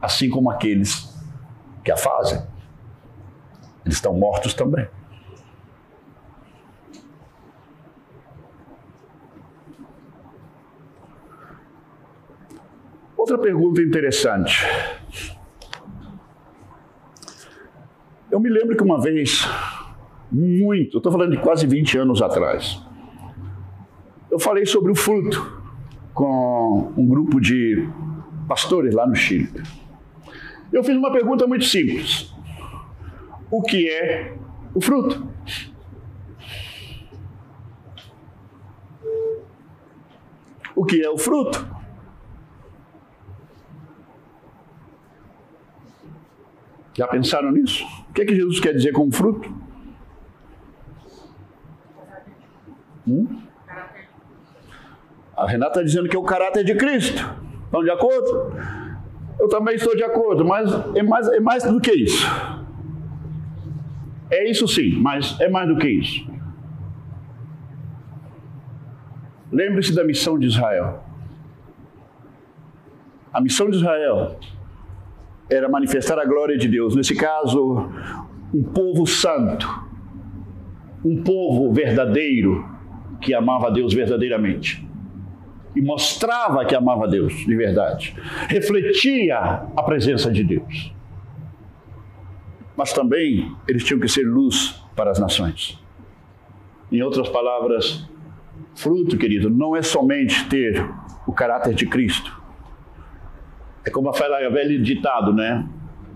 assim 0.00 0.30
como 0.30 0.50
aqueles 0.50 1.14
que 1.84 1.92
a 1.92 1.96
fazem. 1.96 2.42
Eles 3.84 3.98
estão 3.98 4.14
mortos 4.14 4.54
também. 4.54 4.88
Outra 13.14 13.36
pergunta 13.36 13.82
interessante. 13.82 14.66
Eu 18.30 18.40
me 18.40 18.48
lembro 18.48 18.74
que 18.74 18.82
uma 18.82 18.98
vez 18.98 19.46
muito, 20.32 20.96
estou 20.96 21.12
falando 21.12 21.32
de 21.32 21.38
quase 21.38 21.66
20 21.66 21.98
anos 21.98 22.22
atrás. 22.22 22.82
Eu 24.30 24.38
falei 24.38 24.64
sobre 24.64 24.90
o 24.90 24.94
fruto 24.94 25.60
com 26.14 26.92
um 26.96 27.06
grupo 27.06 27.38
de 27.38 27.86
pastores 28.48 28.94
lá 28.94 29.06
no 29.06 29.14
Chile. 29.14 29.62
Eu 30.72 30.82
fiz 30.82 30.96
uma 30.96 31.12
pergunta 31.12 31.46
muito 31.46 31.66
simples: 31.66 32.34
O 33.50 33.60
que 33.62 33.90
é 33.90 34.34
o 34.74 34.80
fruto? 34.80 35.28
O 40.74 40.84
que 40.86 41.04
é 41.04 41.10
o 41.10 41.18
fruto? 41.18 41.82
Já 46.94 47.06
pensaram 47.06 47.52
nisso? 47.52 47.84
O 48.08 48.12
que 48.12 48.22
é 48.22 48.24
que 48.24 48.34
Jesus 48.34 48.60
quer 48.60 48.74
dizer 48.74 48.92
com 48.92 49.10
fruto? 49.12 49.61
Hum? 53.06 53.26
A 55.36 55.46
Renata 55.46 55.70
está 55.70 55.82
dizendo 55.82 56.08
que 56.08 56.16
é 56.16 56.18
o 56.18 56.22
caráter 56.22 56.64
de 56.64 56.74
Cristo. 56.74 57.28
Estão 57.64 57.82
de 57.82 57.90
acordo? 57.90 58.52
Eu 59.40 59.48
também 59.48 59.74
estou 59.74 59.96
de 59.96 60.04
acordo, 60.04 60.44
mas 60.44 60.70
é 60.94 61.02
mais, 61.02 61.28
é 61.28 61.40
mais 61.40 61.64
do 61.64 61.80
que 61.80 61.92
isso. 61.92 62.26
É 64.30 64.48
isso 64.48 64.68
sim, 64.68 64.92
mas 65.00 65.38
é 65.40 65.48
mais 65.48 65.68
do 65.68 65.76
que 65.76 65.88
isso. 65.88 66.30
Lembre-se 69.50 69.94
da 69.94 70.04
missão 70.04 70.38
de 70.38 70.46
Israel. 70.46 71.02
A 73.32 73.40
missão 73.40 73.68
de 73.68 73.76
Israel 73.76 74.38
era 75.50 75.68
manifestar 75.68 76.18
a 76.18 76.24
glória 76.24 76.56
de 76.56 76.68
Deus. 76.68 76.94
Nesse 76.94 77.14
caso, 77.14 77.90
um 78.54 78.62
povo 78.62 79.06
santo, 79.06 79.66
um 81.04 81.22
povo 81.22 81.72
verdadeiro 81.72 82.71
que 83.22 83.32
amava 83.32 83.68
a 83.68 83.70
Deus 83.70 83.94
verdadeiramente 83.94 84.86
e 85.74 85.80
mostrava 85.80 86.64
que 86.64 86.74
amava 86.74 87.08
Deus 87.08 87.32
de 87.32 87.56
verdade, 87.56 88.14
refletia 88.48 89.38
a 89.38 89.82
presença 89.82 90.30
de 90.30 90.44
Deus. 90.44 90.94
Mas 92.76 92.92
também 92.92 93.54
eles 93.66 93.84
tinham 93.84 94.00
que 94.00 94.08
ser 94.08 94.24
luz 94.24 94.82
para 94.94 95.10
as 95.10 95.18
nações. 95.18 95.78
Em 96.90 97.00
outras 97.02 97.28
palavras, 97.28 98.06
fruto, 98.74 99.16
querido, 99.16 99.48
não 99.48 99.74
é 99.74 99.82
somente 99.82 100.46
ter 100.48 100.84
o 101.26 101.32
caráter 101.32 101.74
de 101.74 101.86
Cristo. 101.86 102.40
É 103.84 103.90
como 103.90 104.08
a 104.10 104.12
velho 104.12 104.82
ditado, 104.82 105.32
né? 105.32 105.66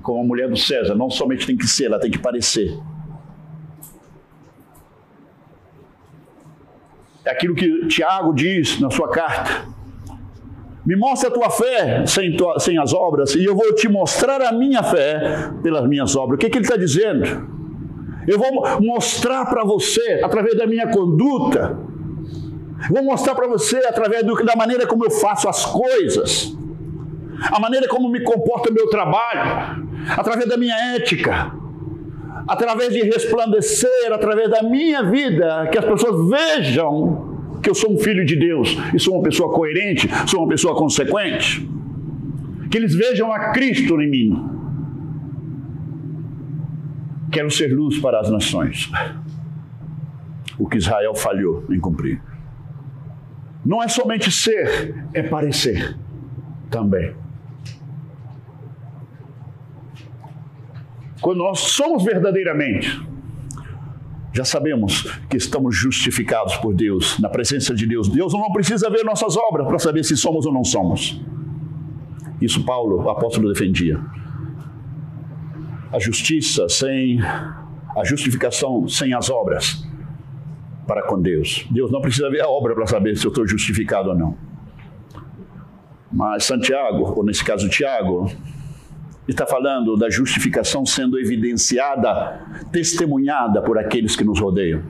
Como 0.02 0.20
a 0.20 0.24
mulher 0.24 0.48
do 0.48 0.56
César, 0.56 0.94
não 0.94 1.10
somente 1.10 1.46
tem 1.46 1.56
que 1.56 1.66
ser, 1.66 1.86
ela 1.86 1.98
tem 1.98 2.10
que 2.10 2.18
parecer. 2.18 2.78
É 7.26 7.30
aquilo 7.32 7.56
que 7.56 7.88
Tiago 7.88 8.32
diz 8.32 8.78
na 8.78 8.88
sua 8.88 9.10
carta. 9.10 9.66
Me 10.86 10.94
mostre 10.94 11.28
a 11.28 11.32
tua 11.32 11.50
fé 11.50 12.06
sem, 12.06 12.36
tua, 12.36 12.60
sem 12.60 12.78
as 12.78 12.94
obras, 12.94 13.34
e 13.34 13.44
eu 13.44 13.56
vou 13.56 13.74
te 13.74 13.88
mostrar 13.88 14.40
a 14.40 14.52
minha 14.52 14.80
fé 14.84 15.50
pelas 15.60 15.88
minhas 15.88 16.14
obras. 16.14 16.36
O 16.36 16.38
que, 16.38 16.48
que 16.48 16.58
ele 16.58 16.64
está 16.64 16.76
dizendo? 16.76 17.24
Eu 18.28 18.38
vou 18.38 18.80
mostrar 18.80 19.44
para 19.46 19.64
você, 19.64 20.20
através 20.22 20.56
da 20.56 20.68
minha 20.68 20.88
conduta, 20.88 21.76
vou 22.88 23.02
mostrar 23.02 23.34
para 23.34 23.48
você, 23.48 23.78
através 23.78 24.24
do, 24.24 24.44
da 24.44 24.54
maneira 24.54 24.86
como 24.86 25.04
eu 25.04 25.10
faço 25.10 25.48
as 25.48 25.64
coisas, 25.64 26.56
a 27.50 27.58
maneira 27.58 27.88
como 27.88 28.08
me 28.08 28.22
comporta 28.22 28.70
o 28.70 28.72
meu 28.72 28.88
trabalho, 28.88 29.84
através 30.16 30.48
da 30.48 30.56
minha 30.56 30.76
ética, 30.94 31.52
através 32.46 32.92
de 32.92 33.02
resplandecer, 33.02 34.12
através 34.12 34.50
da 34.50 34.62
minha 34.62 35.02
vida, 35.02 35.68
que 35.70 35.78
as 35.78 35.84
pessoas 35.84 36.30
vejam 36.30 37.36
que 37.62 37.70
eu 37.70 37.74
sou 37.74 37.92
um 37.92 37.98
filho 37.98 38.24
de 38.24 38.36
Deus 38.36 38.76
e 38.94 38.98
sou 38.98 39.14
uma 39.14 39.22
pessoa 39.22 39.52
coerente, 39.52 40.08
sou 40.26 40.40
uma 40.40 40.48
pessoa 40.48 40.76
consequente. 40.76 41.68
Que 42.70 42.78
eles 42.78 42.94
vejam 42.94 43.32
a 43.32 43.50
Cristo 43.50 44.00
em 44.00 44.08
mim. 44.08 44.50
Quero 47.32 47.50
ser 47.50 47.74
luz 47.74 47.98
para 47.98 48.20
as 48.20 48.30
nações. 48.30 48.90
O 50.58 50.68
que 50.68 50.78
Israel 50.78 51.14
falhou 51.14 51.64
em 51.70 51.78
cumprir. 51.78 52.20
Não 53.64 53.82
é 53.82 53.88
somente 53.88 54.30
ser, 54.30 54.94
é 55.12 55.22
parecer 55.22 55.96
também. 56.70 57.14
Quando 61.20 61.38
nós 61.38 61.60
somos 61.60 62.04
verdadeiramente, 62.04 63.00
já 64.32 64.44
sabemos 64.44 65.02
que 65.30 65.36
estamos 65.36 65.74
justificados 65.74 66.56
por 66.56 66.74
Deus, 66.74 67.18
na 67.18 67.28
presença 67.28 67.74
de 67.74 67.86
Deus. 67.86 68.08
Deus 68.08 68.34
não 68.34 68.52
precisa 68.52 68.90
ver 68.90 69.02
nossas 69.02 69.36
obras 69.36 69.66
para 69.66 69.78
saber 69.78 70.04
se 70.04 70.16
somos 70.16 70.44
ou 70.44 70.52
não 70.52 70.62
somos. 70.62 71.18
Isso 72.40 72.64
Paulo, 72.64 73.02
o 73.02 73.08
apóstolo, 73.08 73.50
defendia. 73.50 73.98
A 75.90 75.98
justiça 75.98 76.68
sem 76.68 77.18
a 77.96 78.04
justificação 78.04 78.86
sem 78.86 79.14
as 79.14 79.30
obras 79.30 79.82
para 80.86 81.02
com 81.02 81.18
Deus. 81.18 81.66
Deus 81.70 81.90
não 81.90 82.02
precisa 82.02 82.28
ver 82.28 82.42
a 82.42 82.48
obra 82.48 82.74
para 82.74 82.86
saber 82.86 83.16
se 83.16 83.24
eu 83.24 83.30
estou 83.30 83.46
justificado 83.46 84.10
ou 84.10 84.14
não. 84.14 84.36
Mas 86.12 86.44
Santiago, 86.44 87.14
ou 87.16 87.24
nesse 87.24 87.42
caso 87.42 87.68
Tiago, 87.70 88.30
está 89.32 89.46
falando 89.46 89.96
da 89.96 90.08
justificação 90.08 90.86
sendo 90.86 91.18
evidenciada, 91.18 92.40
testemunhada 92.70 93.60
por 93.60 93.76
aqueles 93.76 94.14
que 94.14 94.24
nos 94.24 94.40
rodeiam. 94.40 94.82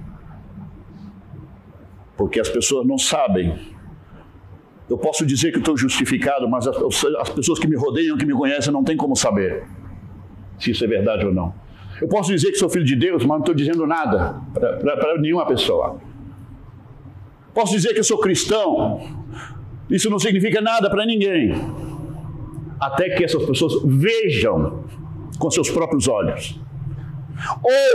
Porque 2.16 2.38
as 2.38 2.48
pessoas 2.48 2.86
não 2.86 2.98
sabem. 2.98 3.58
Eu 4.88 4.98
posso 4.98 5.24
dizer 5.24 5.52
que 5.52 5.58
estou 5.58 5.76
justificado, 5.76 6.48
mas 6.48 6.66
as, 6.66 6.76
as 7.18 7.30
pessoas 7.30 7.58
que 7.58 7.66
me 7.66 7.76
rodeiam, 7.76 8.16
que 8.16 8.26
me 8.26 8.34
conhecem, 8.34 8.72
não 8.72 8.84
têm 8.84 8.96
como 8.96 9.16
saber 9.16 9.64
se 10.58 10.70
isso 10.70 10.84
é 10.84 10.86
verdade 10.86 11.24
ou 11.24 11.32
não. 11.32 11.54
Eu 12.00 12.08
posso 12.08 12.30
dizer 12.30 12.50
que 12.50 12.58
sou 12.58 12.68
filho 12.68 12.84
de 12.84 12.94
Deus, 12.94 13.22
mas 13.22 13.30
não 13.30 13.38
estou 13.38 13.54
dizendo 13.54 13.86
nada 13.86 14.40
para 14.52 15.18
nenhuma 15.18 15.46
pessoa. 15.46 15.98
Posso 17.54 17.72
dizer 17.72 17.94
que 17.94 18.02
sou 18.02 18.18
cristão, 18.18 19.00
isso 19.88 20.10
não 20.10 20.18
significa 20.18 20.60
nada 20.60 20.90
para 20.90 21.06
ninguém 21.06 21.54
até 22.80 23.10
que 23.10 23.24
essas 23.24 23.44
pessoas 23.44 23.82
vejam 23.84 24.84
com 25.38 25.50
seus 25.50 25.70
próprios 25.70 26.08
olhos, 26.08 26.60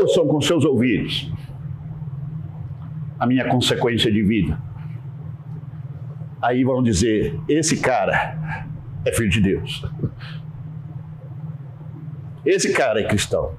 ouçam 0.02 0.28
com 0.28 0.41
seus 0.41 0.65
ouvidos 0.65 1.32
a 3.20 3.26
minha 3.26 3.48
consequência 3.48 4.12
de 4.12 4.22
vida. 4.24 4.60
Aí 6.41 6.63
vão 6.63 6.82
dizer: 6.82 7.39
esse 7.48 7.80
cara 7.80 8.65
é 9.06 9.12
filho 9.12 9.30
de 9.30 9.41
Deus. 9.41 9.86
Esse 12.44 12.74
cara 12.74 13.00
é 13.00 13.04
cristão. 13.04 13.54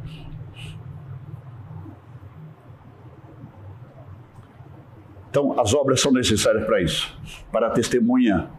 Então, 5.30 5.58
as 5.58 5.72
obras 5.72 6.00
são 6.00 6.12
necessárias 6.12 6.64
para 6.66 6.82
isso 6.82 7.16
para 7.50 7.68
a 7.68 7.70
testemunha 7.70 8.50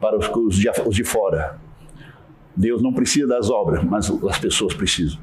para 0.00 0.16
os 0.16 0.28
os 0.28 0.94
de 0.94 1.04
fora 1.04 1.58
Deus 2.56 2.82
não 2.82 2.92
precisa 2.92 3.26
das 3.26 3.50
obras, 3.50 3.82
mas 3.84 4.10
as 4.10 4.38
pessoas 4.38 4.74
precisam. 4.74 5.20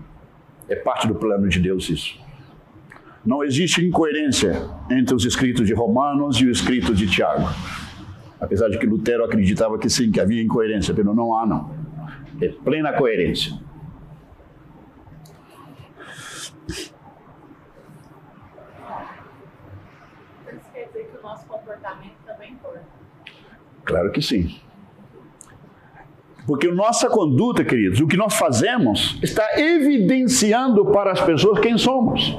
É 0.68 0.76
parte 0.76 1.08
do 1.08 1.16
plano 1.16 1.48
de 1.48 1.60
Deus 1.60 1.90
isso. 1.90 2.20
Não 3.26 3.44
existe 3.44 3.86
incoerência 3.86 4.68
entre 4.90 5.14
os 5.14 5.26
escritos 5.26 5.68
de 5.68 5.74
Romanos 5.74 6.38
e 6.42 6.46
o 6.46 6.52
escrito 6.52 6.94
de 6.94 7.08
Tiago. 7.08 7.48
Apesar 8.40 8.70
de 8.70 8.80
que 8.80 8.86
Lutero 8.86 9.24
acreditava 9.24 9.78
que 9.78 9.90
sim, 9.90 10.12
que 10.12 10.20
havia 10.20 10.42
incoerência, 10.42 10.94
mas 10.98 11.16
não 11.16 11.38
há 11.38 11.46
não. 11.46 11.76
É 12.42 12.48
plena 12.50 12.92
coerência. 12.94 13.54
Isso 16.68 16.96
quer 20.74 20.88
dizer 20.88 21.10
que 21.12 21.18
o 21.18 21.22
nosso 21.22 21.46
comportamento 21.46 22.16
também 22.26 22.54
importa? 22.54 22.84
Claro 23.86 24.12
que 24.12 24.22
sim. 24.22 24.60
Porque 26.46 26.68
nossa 26.72 27.08
conduta, 27.08 27.64
queridos, 27.64 28.00
o 28.00 28.08
que 28.08 28.18
nós 28.18 28.34
fazemos, 28.34 29.20
está 29.22 29.60
evidenciando 29.60 30.86
para 30.86 31.12
as 31.12 31.22
pessoas 31.22 31.60
quem 31.60 31.78
somos. 31.78 32.38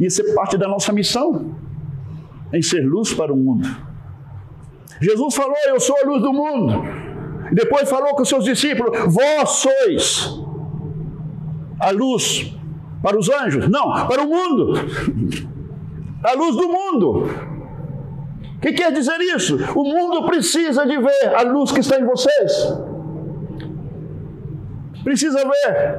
E 0.00 0.06
isso 0.06 0.22
é 0.22 0.34
parte 0.34 0.56
da 0.56 0.66
nossa 0.66 0.92
missão, 0.92 1.54
em 2.52 2.60
ser 2.60 2.80
luz 2.80 3.14
para 3.14 3.32
o 3.32 3.36
mundo. 3.36 3.68
Jesus 5.00 5.34
falou: 5.34 5.54
Eu 5.66 5.78
sou 5.78 5.96
a 6.02 6.06
luz 6.06 6.22
do 6.22 6.32
mundo. 6.32 6.82
E 7.50 7.54
depois 7.54 7.88
falou 7.88 8.14
com 8.14 8.22
os 8.22 8.28
seus 8.28 8.44
discípulos: 8.44 9.12
Vós 9.12 9.50
sois 9.50 10.40
a 11.78 11.90
luz 11.90 12.52
para 13.02 13.18
os 13.18 13.28
anjos. 13.30 13.68
Não, 13.68 14.06
para 14.06 14.22
o 14.22 14.26
mundo. 14.26 14.74
A 16.24 16.32
luz 16.32 16.56
do 16.56 16.68
mundo. 16.68 17.54
O 18.56 18.60
que 18.60 18.72
quer 18.72 18.90
dizer 18.92 19.20
isso? 19.20 19.56
O 19.74 19.84
mundo 19.84 20.24
precisa 20.26 20.86
de 20.86 20.96
ver 20.96 21.34
a 21.36 21.42
luz 21.42 21.70
que 21.70 21.80
está 21.80 22.00
em 22.00 22.04
vocês. 22.04 22.93
Precisa 25.04 25.38
ver. 25.38 25.98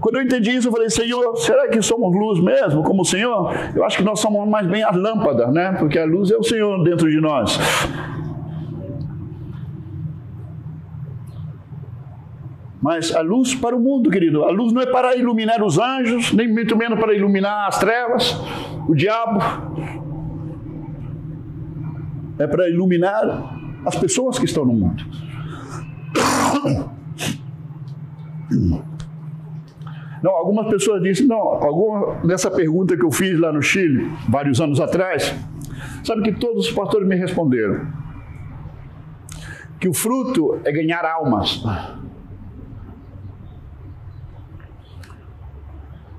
Quando 0.00 0.16
eu 0.16 0.22
entendi 0.22 0.52
isso, 0.52 0.68
eu 0.68 0.72
falei, 0.72 0.88
Senhor, 0.88 1.36
será 1.36 1.68
que 1.68 1.82
somos 1.82 2.14
luz 2.14 2.40
mesmo, 2.40 2.84
como 2.84 3.02
o 3.02 3.04
Senhor? 3.04 3.52
Eu 3.74 3.84
acho 3.84 3.96
que 3.96 4.04
nós 4.04 4.20
somos 4.20 4.48
mais 4.48 4.66
bem 4.66 4.82
as 4.84 4.96
lâmpadas, 4.96 5.52
né? 5.52 5.72
Porque 5.76 5.98
a 5.98 6.04
luz 6.04 6.30
é 6.30 6.36
o 6.36 6.42
Senhor 6.42 6.82
dentro 6.84 7.10
de 7.10 7.20
nós. 7.20 7.58
Mas 12.80 13.14
a 13.14 13.20
luz 13.20 13.56
para 13.56 13.74
o 13.74 13.80
mundo, 13.80 14.08
querido. 14.08 14.44
A 14.44 14.50
luz 14.50 14.72
não 14.72 14.80
é 14.80 14.86
para 14.86 15.16
iluminar 15.16 15.62
os 15.64 15.78
anjos, 15.78 16.32
nem 16.32 16.46
muito 16.50 16.76
menos 16.76 16.98
para 16.98 17.12
iluminar 17.12 17.66
as 17.66 17.78
trevas, 17.78 18.40
o 18.88 18.94
diabo. 18.94 19.40
É 22.38 22.46
para 22.46 22.70
iluminar 22.70 23.80
as 23.84 23.96
pessoas 23.96 24.38
que 24.38 24.44
estão 24.44 24.64
no 24.64 24.72
mundo. 24.72 25.04
Não, 28.50 30.32
algumas 30.32 30.68
pessoas 30.68 31.02
dizem, 31.02 31.26
não, 31.26 31.36
alguma, 31.36 32.20
nessa 32.24 32.50
pergunta 32.50 32.96
que 32.96 33.04
eu 33.04 33.10
fiz 33.10 33.38
lá 33.38 33.52
no 33.52 33.62
Chile, 33.62 34.10
vários 34.28 34.60
anos 34.60 34.80
atrás, 34.80 35.34
sabe 36.02 36.22
que 36.22 36.32
todos 36.32 36.66
os 36.66 36.72
pastores 36.72 37.06
me 37.06 37.14
responderam 37.14 37.86
que 39.80 39.88
o 39.88 39.94
fruto 39.94 40.60
é 40.64 40.72
ganhar 40.72 41.04
almas. 41.04 41.62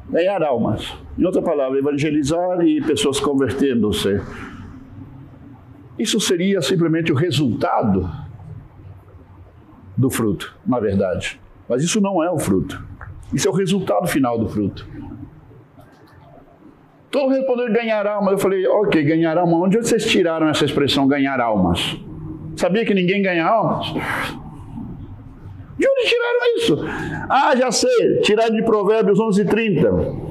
Ganhar 0.09 0.41
almas. 0.41 0.93
Em 1.17 1.25
outra 1.25 1.41
palavra, 1.41 1.77
evangelizar 1.77 2.61
e 2.61 2.81
pessoas 2.81 3.19
convertendo-se. 3.19 4.21
Isso 5.97 6.19
seria 6.19 6.61
simplesmente 6.61 7.11
o 7.11 7.15
resultado 7.15 8.09
do 9.97 10.09
fruto, 10.09 10.55
na 10.65 10.79
verdade. 10.79 11.39
Mas 11.69 11.83
isso 11.83 12.01
não 12.01 12.23
é 12.23 12.31
o 12.31 12.39
fruto. 12.39 12.83
Isso 13.31 13.47
é 13.47 13.51
o 13.51 13.53
resultado 13.53 14.07
final 14.07 14.39
do 14.39 14.49
fruto. 14.49 14.87
Todo 17.11 17.31
respondeu 17.31 17.71
ganhar 17.71 18.05
alma. 18.07 18.31
Eu 18.31 18.39
falei, 18.39 18.67
ok, 18.67 19.03
ganhar 19.03 19.37
alma. 19.37 19.57
Onde 19.57 19.77
vocês 19.77 20.05
tiraram 20.05 20.49
essa 20.49 20.65
expressão 20.65 21.07
ganhar 21.07 21.39
almas? 21.39 21.95
Sabia 22.55 22.83
que 22.85 22.93
ninguém 22.93 23.21
ganha 23.21 23.45
almas? 23.45 23.87
De 25.77 25.87
onde 25.87 26.09
tiraram 26.09 26.39
isso? 26.57 26.77
Ah, 27.29 27.55
já 27.55 27.71
sei. 27.71 28.19
Tiraram 28.21 28.53
de 28.53 28.63
Provérbios 28.63 29.19
11:30. 29.19 30.27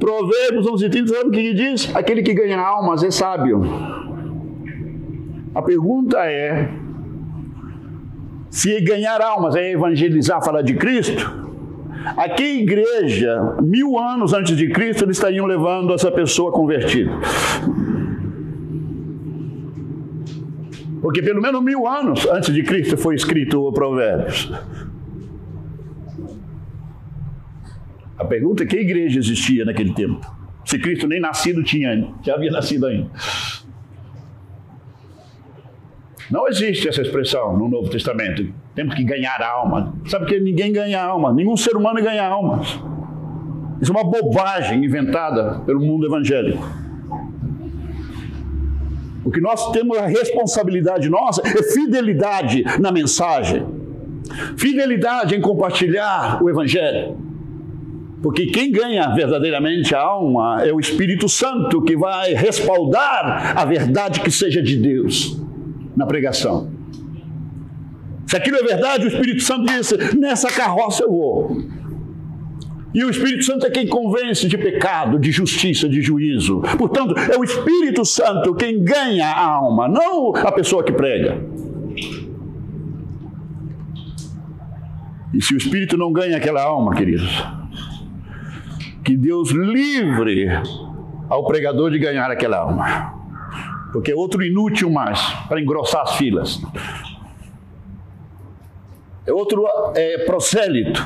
Provérbios 0.00 0.66
11:30, 0.66 1.06
sabe 1.08 1.28
o 1.28 1.30
que 1.30 1.54
diz? 1.54 1.94
Aquele 1.94 2.22
que 2.22 2.34
ganha 2.34 2.58
almas 2.58 3.04
é 3.04 3.10
sábio. 3.10 3.62
A 5.54 5.62
pergunta 5.62 6.18
é: 6.26 6.68
se 8.52 8.78
ganhar 8.82 9.18
almas 9.22 9.56
é 9.56 9.72
evangelizar, 9.72 10.44
falar 10.44 10.60
de 10.60 10.74
Cristo, 10.74 11.24
a 12.04 12.28
que 12.28 12.58
igreja, 12.58 13.56
mil 13.62 13.98
anos 13.98 14.34
antes 14.34 14.54
de 14.54 14.68
Cristo, 14.68 15.04
eles 15.04 15.16
estariam 15.16 15.46
levando 15.46 15.94
essa 15.94 16.12
pessoa 16.12 16.52
convertida? 16.52 17.10
Porque 21.00 21.22
pelo 21.22 21.40
menos 21.40 21.62
mil 21.62 21.88
anos 21.88 22.28
antes 22.28 22.52
de 22.52 22.62
Cristo 22.62 22.98
foi 22.98 23.14
escrito 23.14 23.66
o 23.66 23.72
Provérbios. 23.72 24.52
A 28.18 28.24
pergunta 28.26 28.64
é 28.64 28.66
que 28.66 28.76
igreja 28.76 29.18
existia 29.18 29.64
naquele 29.64 29.94
tempo? 29.94 30.30
Se 30.66 30.78
Cristo 30.78 31.08
nem 31.08 31.20
nascido 31.20 31.62
tinha, 31.62 32.12
já 32.22 32.34
havia 32.34 32.50
nascido 32.50 32.86
ainda. 32.86 33.10
Não 36.32 36.48
existe 36.48 36.88
essa 36.88 37.02
expressão 37.02 37.58
no 37.58 37.68
Novo 37.68 37.90
Testamento. 37.90 38.50
Temos 38.74 38.94
que 38.94 39.04
ganhar 39.04 39.38
alma. 39.42 39.92
Sabe 40.06 40.24
que 40.24 40.40
ninguém 40.40 40.72
ganha 40.72 41.04
alma, 41.04 41.30
nenhum 41.30 41.58
ser 41.58 41.76
humano 41.76 42.02
ganha 42.02 42.26
almas. 42.26 42.80
Isso 43.82 43.92
é 43.92 43.94
uma 43.94 44.10
bobagem 44.10 44.82
inventada 44.82 45.60
pelo 45.66 45.78
mundo 45.78 46.06
evangélico. 46.06 46.66
O 49.22 49.30
que 49.30 49.42
nós 49.42 49.72
temos 49.72 49.98
a 49.98 50.06
responsabilidade 50.06 51.10
nossa 51.10 51.42
é 51.46 51.62
fidelidade 51.64 52.64
na 52.80 52.90
mensagem, 52.90 53.66
fidelidade 54.56 55.34
em 55.34 55.40
compartilhar 55.40 56.42
o 56.42 56.48
Evangelho. 56.48 57.14
Porque 58.22 58.46
quem 58.46 58.72
ganha 58.72 59.14
verdadeiramente 59.14 59.94
a 59.94 60.00
alma 60.00 60.64
é 60.64 60.72
o 60.72 60.80
Espírito 60.80 61.28
Santo 61.28 61.82
que 61.82 61.94
vai 61.94 62.32
respaldar 62.32 63.52
a 63.54 63.64
verdade 63.66 64.20
que 64.20 64.30
seja 64.30 64.62
de 64.62 64.78
Deus 64.78 65.41
na 65.96 66.06
pregação. 66.06 66.70
Se 68.26 68.36
aquilo 68.36 68.56
é 68.56 68.62
verdade, 68.62 69.04
o 69.04 69.08
Espírito 69.08 69.42
Santo 69.42 69.66
disse: 69.66 70.16
nessa 70.16 70.48
carroça 70.48 71.02
eu 71.02 71.10
vou. 71.10 71.56
E 72.94 73.04
o 73.04 73.10
Espírito 73.10 73.44
Santo 73.44 73.66
é 73.66 73.70
quem 73.70 73.86
convence 73.86 74.46
de 74.46 74.58
pecado, 74.58 75.18
de 75.18 75.30
justiça, 75.30 75.88
de 75.88 76.02
juízo. 76.02 76.60
Portanto, 76.76 77.14
é 77.18 77.38
o 77.38 77.44
Espírito 77.44 78.04
Santo 78.04 78.54
quem 78.54 78.82
ganha 78.82 79.28
a 79.28 79.46
alma, 79.46 79.88
não 79.88 80.34
a 80.36 80.52
pessoa 80.52 80.84
que 80.84 80.92
prega. 80.92 81.42
E 85.32 85.42
se 85.42 85.54
o 85.54 85.56
Espírito 85.56 85.96
não 85.96 86.12
ganha 86.12 86.36
aquela 86.36 86.62
alma, 86.62 86.94
queridos, 86.94 87.42
que 89.02 89.16
Deus 89.16 89.50
livre 89.50 90.48
ao 91.30 91.46
pregador 91.46 91.90
de 91.90 91.98
ganhar 91.98 92.30
aquela 92.30 92.58
alma 92.58 93.21
porque 93.92 94.10
é 94.10 94.14
outro 94.14 94.42
inútil 94.42 94.90
mais 94.90 95.20
para 95.48 95.60
engrossar 95.60 96.02
as 96.02 96.16
filas. 96.16 96.60
É 99.26 99.32
outro 99.32 99.64
é, 99.94 100.24
prosélito, 100.24 101.00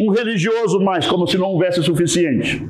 um 0.00 0.10
religioso 0.10 0.78
mais, 0.80 1.06
como 1.06 1.26
se 1.26 1.38
não 1.38 1.46
houvesse 1.46 1.80
o 1.80 1.82
suficiente. 1.82 2.64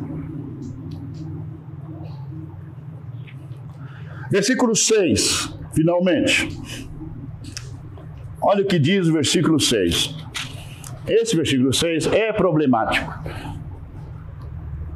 Versículo 4.31 4.74
6, 4.74 5.55
finalmente. 5.74 6.49
Olha 8.41 8.62
o 8.62 8.66
que 8.66 8.79
diz 8.79 9.09
o 9.09 9.12
versículo 9.12 9.59
6. 9.59 10.14
Esse 11.09 11.37
versículo 11.37 11.72
6 11.72 12.07
é 12.07 12.33
problemático. 12.33 13.12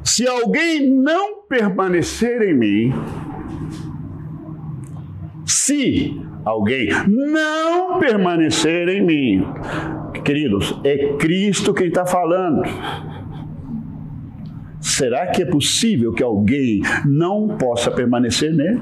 Se 0.03 0.27
alguém 0.27 0.89
não 0.89 1.43
permanecer 1.43 2.41
em 2.41 2.53
mim, 2.53 2.93
se 5.51 6.17
alguém 6.45 6.89
não 7.07 7.99
permanecer 7.99 8.87
em 8.87 9.05
mim, 9.05 9.45
queridos, 10.23 10.79
é 10.83 11.17
Cristo 11.17 11.73
quem 11.73 11.87
está 11.87 12.05
falando. 12.05 12.63
Será 14.79 15.27
que 15.27 15.41
é 15.41 15.45
possível 15.45 16.13
que 16.13 16.23
alguém 16.23 16.81
não 17.05 17.49
possa 17.57 17.91
permanecer 17.91 18.53
nele? 18.53 18.81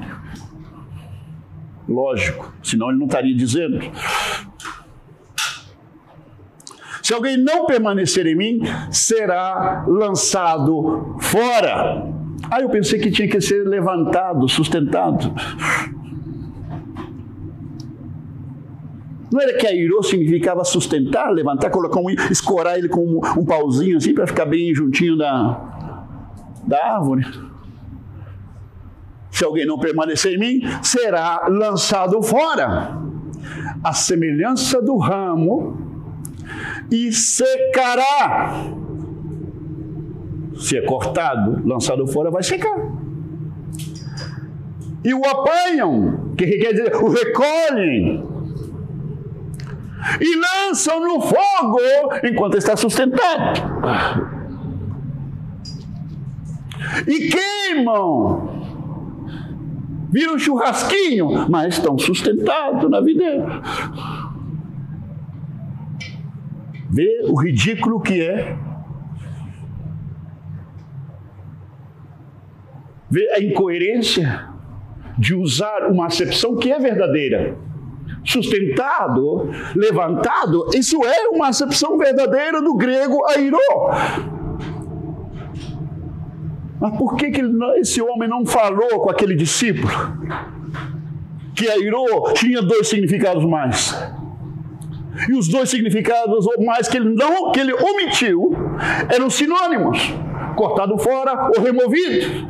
Lógico, 1.88 2.54
senão 2.62 2.88
ele 2.88 2.98
não 2.98 3.06
estaria 3.06 3.34
dizendo. 3.34 3.80
Se 7.02 7.12
alguém 7.12 7.36
não 7.36 7.66
permanecer 7.66 8.26
em 8.26 8.36
mim, 8.36 8.60
será 8.92 9.84
lançado 9.88 11.16
fora. 11.20 12.06
Ah, 12.48 12.60
eu 12.60 12.70
pensei 12.70 13.00
que 13.00 13.10
tinha 13.10 13.28
que 13.28 13.40
ser 13.40 13.66
levantado, 13.66 14.48
sustentado. 14.48 15.34
Não 19.30 19.40
era 19.40 19.56
que 19.56 19.66
airou 19.66 20.02
significava 20.02 20.64
sustentar, 20.64 21.30
levantar, 21.30 21.70
colocar 21.70 22.00
um, 22.00 22.10
escorar 22.30 22.76
ele 22.76 22.88
com 22.88 23.00
um, 23.00 23.20
um 23.38 23.44
pauzinho 23.44 23.96
assim 23.96 24.12
para 24.12 24.26
ficar 24.26 24.44
bem 24.44 24.74
juntinho 24.74 25.16
da, 25.16 25.70
da 26.66 26.94
árvore. 26.96 27.24
Se 29.30 29.44
alguém 29.44 29.64
não 29.64 29.78
permanecer 29.78 30.34
em 30.34 30.38
mim, 30.38 30.60
será 30.82 31.46
lançado 31.48 32.20
fora, 32.22 32.98
a 33.82 33.92
semelhança 33.92 34.82
do 34.82 34.96
ramo, 34.96 35.78
e 36.90 37.12
secará. 37.12 38.74
Se 40.58 40.76
é 40.76 40.82
cortado, 40.82 41.66
lançado 41.66 42.06
fora, 42.08 42.30
vai 42.30 42.42
secar. 42.42 42.76
E 45.02 45.14
o 45.14 45.24
apanham, 45.24 46.34
que 46.36 46.46
quer 46.58 46.72
dizer, 46.72 46.94
o 46.96 47.08
recolhem 47.08 48.39
e 50.18 50.36
lançam 50.36 51.00
no 51.00 51.20
fogo 51.20 51.78
enquanto 52.24 52.56
está 52.56 52.76
sustentado. 52.76 53.60
E 57.06 57.28
queimam. 57.28 58.60
Viram 60.10 60.34
um 60.34 60.38
churrasquinho, 60.38 61.48
mas 61.48 61.74
estão 61.74 61.96
sustentados 61.96 62.90
na 62.90 63.00
videira. 63.00 63.62
Vê 66.90 67.24
o 67.28 67.34
ridículo 67.40 68.00
que 68.00 68.20
é. 68.20 68.56
Vê 73.08 73.30
a 73.32 73.40
incoerência 73.40 74.48
de 75.16 75.34
usar 75.34 75.86
uma 75.86 76.06
acepção 76.06 76.56
que 76.56 76.72
é 76.72 76.78
verdadeira 76.78 77.56
sustentado, 78.24 79.50
levantado, 79.74 80.66
isso 80.74 81.02
é 81.04 81.28
uma 81.28 81.48
acepção 81.48 81.96
verdadeira 81.96 82.60
do 82.60 82.74
grego 82.74 83.24
airô. 83.26 83.58
Mas 86.80 86.96
por 86.96 87.16
que, 87.16 87.30
que 87.30 87.42
esse 87.78 88.00
homem 88.00 88.28
não 88.28 88.46
falou 88.46 89.00
com 89.00 89.10
aquele 89.10 89.34
discípulo? 89.34 89.90
Que 91.54 91.68
airô 91.68 92.32
tinha 92.34 92.62
dois 92.62 92.88
significados 92.88 93.44
mais. 93.44 93.94
E 95.28 95.34
os 95.34 95.48
dois 95.48 95.68
significados, 95.68 96.46
ou 96.46 96.64
mais 96.64 96.88
que 96.88 96.96
ele 96.96 97.14
não, 97.14 97.52
que 97.52 97.60
ele 97.60 97.74
omitiu, 97.74 98.52
eram 99.12 99.28
sinônimos: 99.28 99.98
cortado 100.56 100.96
fora 100.98 101.50
ou 101.56 101.62
removido. 101.62 102.48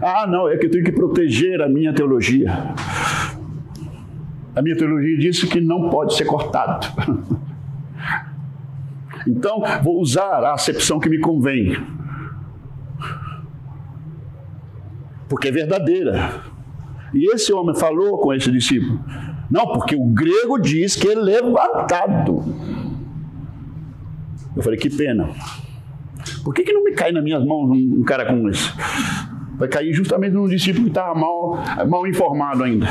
Ah, 0.00 0.26
não, 0.26 0.48
é 0.48 0.56
que 0.56 0.66
eu 0.66 0.70
tenho 0.70 0.84
que 0.84 0.92
proteger 0.92 1.60
a 1.62 1.68
minha 1.68 1.92
teologia. 1.92 2.74
A 4.54 4.62
minha 4.62 4.76
teologia 4.76 5.18
diz 5.18 5.42
que 5.44 5.60
não 5.60 5.90
pode 5.90 6.14
ser 6.14 6.24
cortado. 6.24 6.86
Então, 9.26 9.62
vou 9.82 10.00
usar 10.00 10.44
a 10.44 10.52
acepção 10.52 11.00
que 11.00 11.08
me 11.08 11.18
convém. 11.18 11.74
Porque 15.28 15.48
é 15.48 15.50
verdadeira. 15.50 16.42
E 17.14 17.32
esse 17.32 17.52
homem 17.52 17.74
falou 17.74 18.18
com 18.18 18.34
esse 18.34 18.50
discípulo: 18.50 19.00
Não, 19.50 19.72
porque 19.72 19.96
o 19.96 20.04
grego 20.06 20.58
diz 20.58 20.94
que 20.96 21.08
é 21.08 21.14
levantado. 21.14 22.44
Eu 24.54 24.62
falei: 24.62 24.78
Que 24.78 24.90
pena. 24.90 25.30
Por 26.42 26.54
que, 26.54 26.62
que 26.62 26.72
não 26.72 26.84
me 26.84 26.92
cai 26.92 27.12
nas 27.12 27.24
minhas 27.24 27.44
mãos 27.44 27.70
um 27.70 28.02
cara 28.02 28.26
como 28.26 28.48
esse? 28.50 28.70
Vai 29.56 29.68
cair 29.68 29.92
justamente 29.92 30.32
num 30.32 30.48
discípulo 30.48 30.84
que 30.84 30.90
estava 30.90 31.18
mal, 31.18 31.58
mal 31.88 32.06
informado 32.06 32.64
ainda. 32.64 32.86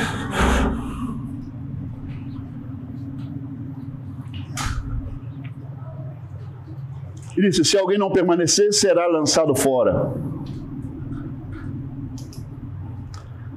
Ele 7.37 7.49
disse: 7.49 7.65
Se 7.65 7.77
alguém 7.77 7.97
não 7.97 8.11
permanecer, 8.11 8.71
será 8.73 9.07
lançado 9.07 9.55
fora. 9.55 10.13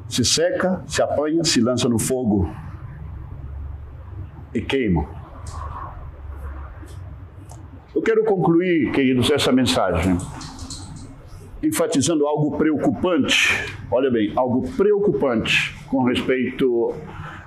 Se 0.09 0.25
seca, 0.25 0.83
se 0.87 1.03
apanha, 1.03 1.45
se 1.45 1.61
lança 1.61 1.89
no 1.89 1.99
fogo 1.99 2.51
e 4.55 4.61
queima. 4.61 5.07
Eu 7.95 8.03
quero 8.03 8.25
concluir, 8.25 8.93
queridos, 8.93 9.31
essa 9.31 9.53
mensagem 9.53 10.17
enfatizando 11.63 12.27
algo 12.27 12.57
preocupante. 12.57 13.75
Olha 13.91 14.11
bem, 14.11 14.33
algo 14.37 14.69
preocupante 14.77 15.75
com 15.89 16.05
respeito 16.05 16.95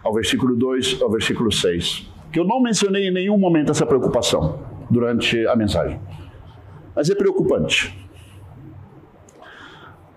ao 0.04 0.14
versículo 0.14 0.56
2 0.56 1.02
ao 1.02 1.10
versículo 1.10 1.52
6. 1.52 2.12
Que 2.32 2.40
eu 2.40 2.46
não 2.46 2.62
mencionei 2.62 3.08
em 3.08 3.14
nenhum 3.14 3.38
momento 3.38 3.72
essa 3.72 3.86
preocupação 3.86 4.60
durante 4.90 5.46
a 5.48 5.56
mensagem. 5.56 6.00
Mas 6.96 7.10
é 7.10 7.16
preocupante. 7.16 7.98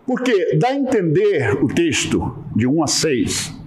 Porque 0.07 0.57
dá 0.57 0.69
a 0.69 0.75
entender 0.75 1.63
o 1.63 1.69
texto 1.69 2.45
de 2.55 2.67
1 2.67 2.83
a 2.83 2.87
6 2.87 3.63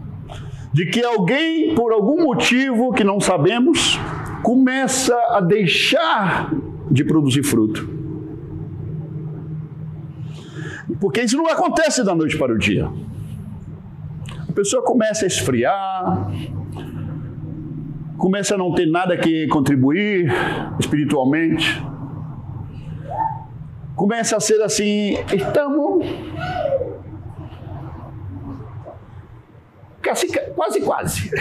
de 0.75 0.85
que 0.87 1.01
alguém, 1.05 1.73
por 1.73 1.93
algum 1.93 2.21
motivo 2.21 2.91
que 2.91 3.01
não 3.01 3.17
sabemos, 3.21 3.97
começa 4.43 5.15
a 5.29 5.39
deixar 5.39 6.53
de 6.91 7.01
produzir 7.05 7.43
fruto. 7.43 7.89
Porque 10.99 11.21
isso 11.21 11.37
não 11.37 11.47
acontece 11.47 12.03
da 12.03 12.13
noite 12.13 12.37
para 12.37 12.53
o 12.53 12.57
dia. 12.57 12.89
A 14.49 14.51
pessoa 14.51 14.83
começa 14.83 15.23
a 15.23 15.27
esfriar, 15.27 16.29
começa 18.17 18.55
a 18.55 18.57
não 18.57 18.73
ter 18.73 18.85
nada 18.85 19.15
que 19.15 19.47
contribuir 19.47 20.29
espiritualmente, 20.77 21.81
começa 23.95 24.35
a 24.37 24.39
ser 24.39 24.61
assim, 24.61 25.13
estamos 25.33 26.05
quase 30.03 30.27
quase, 30.55 30.81
quase. 30.81 31.31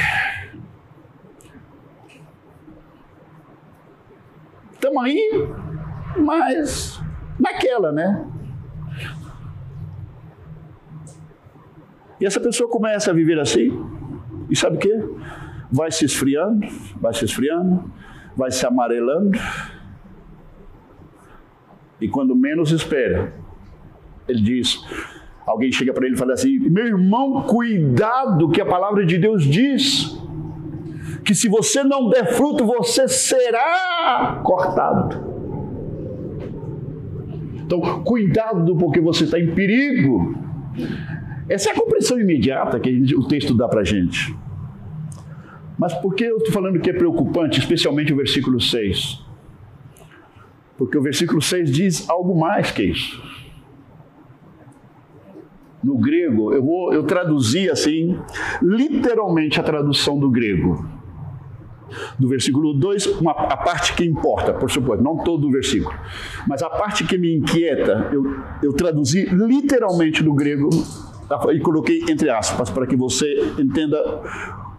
Estamos 4.72 5.04
aí, 5.04 5.48
mas 6.18 7.00
naquela, 7.38 7.90
né? 7.92 8.26
E 12.20 12.26
essa 12.26 12.40
pessoa 12.40 12.70
começa 12.70 13.10
a 13.10 13.14
viver 13.14 13.38
assim, 13.38 13.70
e 14.48 14.56
sabe 14.56 14.76
o 14.76 14.78
quê? 14.78 15.08
Vai 15.70 15.90
se 15.90 16.04
esfriando, 16.04 16.66
vai 17.00 17.12
se 17.12 17.24
esfriando, 17.24 17.90
vai 18.36 18.50
se 18.50 18.64
amarelando, 18.66 19.38
e 22.04 22.08
quando 22.08 22.36
menos 22.36 22.70
espera, 22.70 23.32
ele 24.28 24.42
diz: 24.42 24.84
alguém 25.46 25.72
chega 25.72 25.92
para 25.92 26.04
ele 26.04 26.14
e 26.14 26.18
fala 26.18 26.34
assim: 26.34 26.58
meu 26.58 26.86
irmão, 26.86 27.42
cuidado 27.44 28.50
que 28.50 28.60
a 28.60 28.66
palavra 28.66 29.06
de 29.06 29.16
Deus 29.16 29.44
diz 29.44 30.20
que 31.24 31.34
se 31.34 31.48
você 31.48 31.82
não 31.82 32.10
der 32.10 32.34
fruto, 32.34 32.66
você 32.66 33.08
será 33.08 34.42
cortado. 34.44 35.32
Então, 37.64 37.80
cuidado, 38.04 38.76
porque 38.76 39.00
você 39.00 39.24
está 39.24 39.40
em 39.40 39.54
perigo. 39.54 40.34
Essa 41.48 41.70
é 41.70 41.72
a 41.72 41.74
compreensão 41.74 42.20
imediata 42.20 42.78
que 42.78 43.14
o 43.14 43.26
texto 43.26 43.54
dá 43.54 43.66
para 43.66 43.80
a 43.80 43.84
gente. 43.84 44.36
Mas 45.78 45.94
por 45.94 46.14
que 46.14 46.24
eu 46.24 46.36
estou 46.36 46.52
falando 46.52 46.78
que 46.78 46.90
é 46.90 46.92
preocupante, 46.92 47.58
especialmente 47.58 48.12
o 48.12 48.16
versículo 48.16 48.60
6? 48.60 49.23
Porque 50.76 50.98
o 50.98 51.02
versículo 51.02 51.40
6 51.40 51.70
diz 51.70 52.10
algo 52.10 52.38
mais 52.38 52.70
que 52.70 52.82
isso. 52.82 53.22
No 55.82 55.98
grego, 55.98 56.52
eu 56.52 56.64
vou 56.64 56.92
eu 56.92 57.02
traduzi 57.02 57.68
assim, 57.68 58.18
literalmente 58.62 59.60
a 59.60 59.62
tradução 59.62 60.18
do 60.18 60.30
grego. 60.30 60.88
Do 62.18 62.26
versículo 62.26 62.72
2, 62.72 63.20
uma, 63.20 63.32
a 63.32 63.56
parte 63.56 63.94
que 63.94 64.04
importa, 64.04 64.52
por 64.52 64.70
suposto, 64.70 65.04
não 65.04 65.18
todo 65.18 65.46
o 65.46 65.50
versículo, 65.50 65.94
mas 66.48 66.62
a 66.62 66.70
parte 66.70 67.04
que 67.04 67.16
me 67.16 67.36
inquieta, 67.36 68.10
eu, 68.12 68.24
eu 68.62 68.72
traduzi 68.72 69.26
literalmente 69.26 70.22
do 70.22 70.32
grego 70.32 70.70
e 71.52 71.60
coloquei 71.60 72.02
entre 72.08 72.30
aspas 72.30 72.70
para 72.70 72.86
que 72.86 72.96
você 72.96 73.52
entenda 73.58 73.96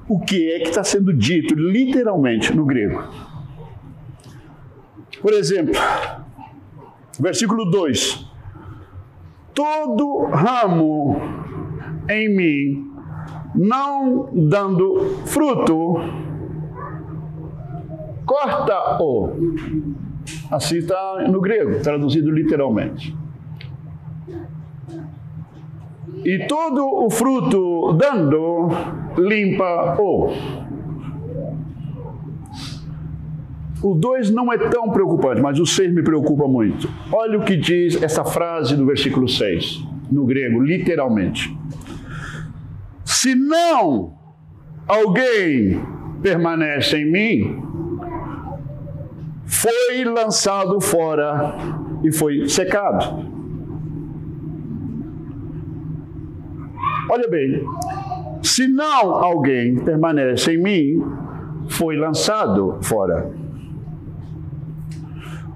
o 0.09 0.19
que 0.19 0.51
é 0.51 0.59
que 0.59 0.69
está 0.69 0.83
sendo 0.83 1.13
dito 1.13 1.55
literalmente 1.55 2.53
no 2.53 2.65
grego. 2.65 3.03
Por 5.22 5.34
exemplo, 5.34 5.74
versículo 7.20 7.66
2: 7.70 8.26
Todo 9.53 10.26
ramo 10.26 11.16
em 12.09 12.36
mim 12.36 12.91
não 13.55 14.30
dando 14.34 14.99
fruto, 15.26 15.95
corta-o. 18.26 19.32
Assim 20.51 20.78
está 20.78 21.26
no 21.30 21.39
grego, 21.39 21.80
traduzido 21.82 22.32
literalmente. 22.32 23.16
E 26.24 26.47
todo 26.47 27.05
o 27.05 27.09
fruto 27.09 27.93
dando, 27.93 28.70
limpa-o. 29.18 30.32
O 33.86 33.93
2 33.93 34.31
não 34.31 34.51
é 34.51 34.57
tão 34.57 34.89
preocupante, 34.89 35.39
mas 35.39 35.59
o 35.59 35.65
6 35.65 35.93
me 35.93 36.01
preocupa 36.01 36.47
muito. 36.47 36.89
Olha 37.11 37.38
o 37.38 37.43
que 37.43 37.55
diz 37.55 38.01
essa 38.01 38.25
frase 38.25 38.75
do 38.75 38.83
versículo 38.83 39.27
6, 39.27 39.79
no 40.11 40.25
grego, 40.25 40.59
literalmente. 40.59 41.55
Se 43.03 43.36
não 43.36 44.17
alguém 44.88 45.79
permanece 46.19 46.97
em 46.97 47.11
mim, 47.11 47.63
foi 49.45 50.03
lançado 50.03 50.81
fora 50.81 51.55
e 52.03 52.11
foi 52.11 52.49
secado. 52.49 53.23
Olha 57.07 57.29
bem, 57.29 57.63
se 58.41 58.67
não 58.67 59.13
alguém 59.13 59.75
permanece 59.75 60.55
em 60.55 60.57
mim, 60.57 61.03
foi 61.69 61.95
lançado 61.95 62.79
fora. 62.81 63.44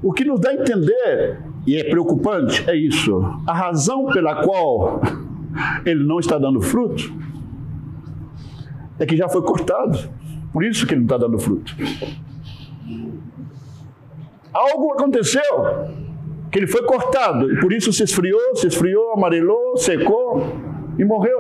O 0.01 0.13
que 0.13 0.23
nos 0.23 0.39
dá 0.39 0.49
a 0.49 0.53
entender, 0.53 1.39
e 1.67 1.75
é 1.75 1.83
preocupante, 1.89 2.69
é 2.69 2.75
isso. 2.75 3.21
A 3.45 3.53
razão 3.53 4.05
pela 4.05 4.43
qual 4.43 5.01
ele 5.85 6.03
não 6.03 6.19
está 6.19 6.37
dando 6.37 6.61
fruto 6.61 7.13
é 8.97 9.05
que 9.05 9.17
já 9.17 9.27
foi 9.27 9.41
cortado. 9.41 10.09
Por 10.53 10.63
isso 10.63 10.85
que 10.87 10.93
ele 10.93 11.01
não 11.01 11.05
está 11.05 11.17
dando 11.17 11.37
fruto. 11.37 11.75
Algo 14.53 14.93
aconteceu 14.93 15.41
que 16.51 16.59
ele 16.59 16.67
foi 16.67 16.83
cortado 16.83 17.51
e 17.51 17.59
por 17.59 17.71
isso 17.71 17.93
se 17.93 18.03
esfriou, 18.03 18.55
se 18.55 18.67
esfriou, 18.67 19.13
amarelou, 19.13 19.77
secou 19.77 20.41
e 20.97 21.05
morreu. 21.05 21.39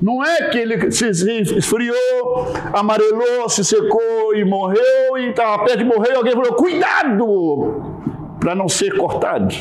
Não 0.00 0.24
é 0.24 0.48
que 0.48 0.58
ele 0.58 0.90
se 0.92 1.08
esfriou, 1.08 2.52
amarelou, 2.72 3.48
se 3.48 3.64
secou 3.64 4.34
e 4.34 4.44
morreu, 4.44 5.18
e 5.18 5.30
estava 5.30 5.64
perto 5.64 5.78
de 5.78 5.84
morrer, 5.84 6.12
e 6.12 6.16
alguém 6.16 6.32
falou: 6.32 6.54
cuidado 6.54 7.98
para 8.38 8.54
não 8.54 8.68
ser 8.68 8.96
cortado. 8.96 9.54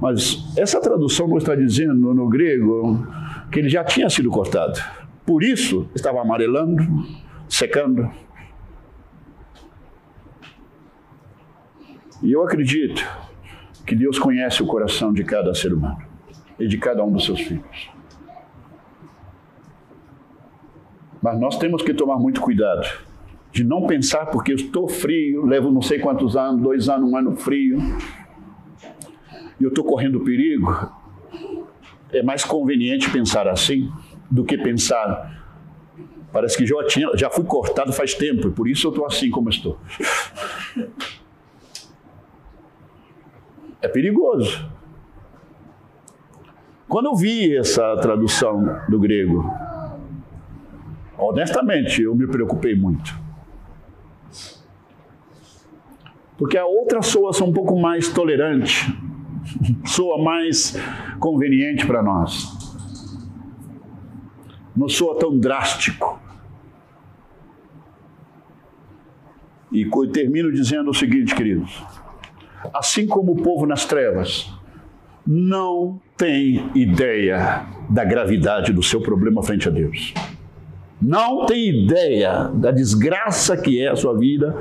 Mas 0.00 0.56
essa 0.56 0.80
tradução 0.80 1.28
não 1.28 1.36
está 1.36 1.54
dizendo 1.54 2.14
no 2.14 2.28
grego 2.28 3.06
que 3.50 3.58
ele 3.58 3.68
já 3.68 3.84
tinha 3.84 4.08
sido 4.08 4.30
cortado. 4.30 4.80
Por 5.26 5.42
isso 5.42 5.88
estava 5.94 6.20
amarelando, 6.20 6.82
secando. 7.48 8.10
E 12.22 12.32
eu 12.32 12.42
acredito 12.42 13.04
que 13.86 13.94
Deus 13.94 14.18
conhece 14.18 14.62
o 14.62 14.66
coração 14.66 15.12
de 15.12 15.24
cada 15.24 15.52
ser 15.54 15.72
humano 15.72 15.98
e 16.58 16.66
de 16.66 16.78
cada 16.78 17.04
um 17.04 17.10
dos 17.10 17.24
seus 17.24 17.40
filhos. 17.40 17.90
Mas 21.22 21.38
nós 21.38 21.58
temos 21.58 21.82
que 21.82 21.92
tomar 21.92 22.18
muito 22.18 22.40
cuidado 22.40 22.86
de 23.52 23.64
não 23.64 23.86
pensar 23.86 24.26
porque 24.26 24.52
eu 24.52 24.56
estou 24.56 24.88
frio, 24.88 25.44
levo 25.44 25.70
não 25.70 25.82
sei 25.82 25.98
quantos 25.98 26.36
anos, 26.36 26.62
dois 26.62 26.88
anos, 26.88 27.10
um 27.10 27.16
ano 27.16 27.36
frio, 27.36 27.78
e 29.58 29.64
eu 29.64 29.68
estou 29.68 29.84
correndo 29.84 30.20
perigo. 30.20 30.90
É 32.12 32.22
mais 32.22 32.44
conveniente 32.44 33.10
pensar 33.10 33.48
assim 33.48 33.90
do 34.30 34.44
que 34.44 34.56
pensar. 34.56 35.38
Parece 36.32 36.56
que 36.56 36.64
já, 36.64 36.84
tinha, 36.86 37.10
já 37.16 37.28
fui 37.28 37.44
cortado 37.44 37.92
faz 37.92 38.14
tempo, 38.14 38.48
e 38.48 38.50
por 38.50 38.68
isso 38.68 38.86
eu 38.86 38.90
estou 38.90 39.04
assim 39.04 39.30
como 39.30 39.48
estou. 39.48 39.78
É 43.82 43.88
perigoso. 43.88 44.68
Quando 46.88 47.06
eu 47.06 47.14
vi 47.14 47.56
essa 47.56 47.96
tradução 47.96 48.80
do 48.88 48.98
grego, 48.98 49.48
honestamente, 51.20 52.02
eu 52.02 52.14
me 52.14 52.26
preocupei 52.26 52.74
muito. 52.74 53.18
Porque 56.38 56.56
a 56.56 56.64
outra 56.64 57.02
soa 57.02 57.32
um 57.44 57.52
pouco 57.52 57.78
mais 57.78 58.08
tolerante, 58.08 58.96
soa 59.84 60.22
mais 60.22 60.74
conveniente 61.18 61.86
para 61.86 62.02
nós. 62.02 62.58
Não 64.74 64.88
soa 64.88 65.18
tão 65.18 65.38
drástico. 65.38 66.18
E 69.70 69.84
termino 70.08 70.50
dizendo 70.50 70.90
o 70.90 70.94
seguinte, 70.94 71.34
queridos: 71.34 71.82
assim 72.72 73.06
como 73.06 73.32
o 73.32 73.42
povo 73.42 73.66
nas 73.66 73.84
trevas 73.84 74.50
não 75.26 76.00
tem 76.16 76.70
ideia 76.74 77.66
da 77.88 78.04
gravidade 78.04 78.72
do 78.72 78.82
seu 78.82 79.00
problema 79.00 79.42
frente 79.42 79.68
a 79.68 79.70
Deus. 79.70 80.14
Não 81.00 81.46
tem 81.46 81.84
ideia 81.84 82.48
da 82.54 82.70
desgraça 82.70 83.56
que 83.56 83.80
é 83.80 83.88
a 83.88 83.96
sua 83.96 84.18
vida 84.18 84.54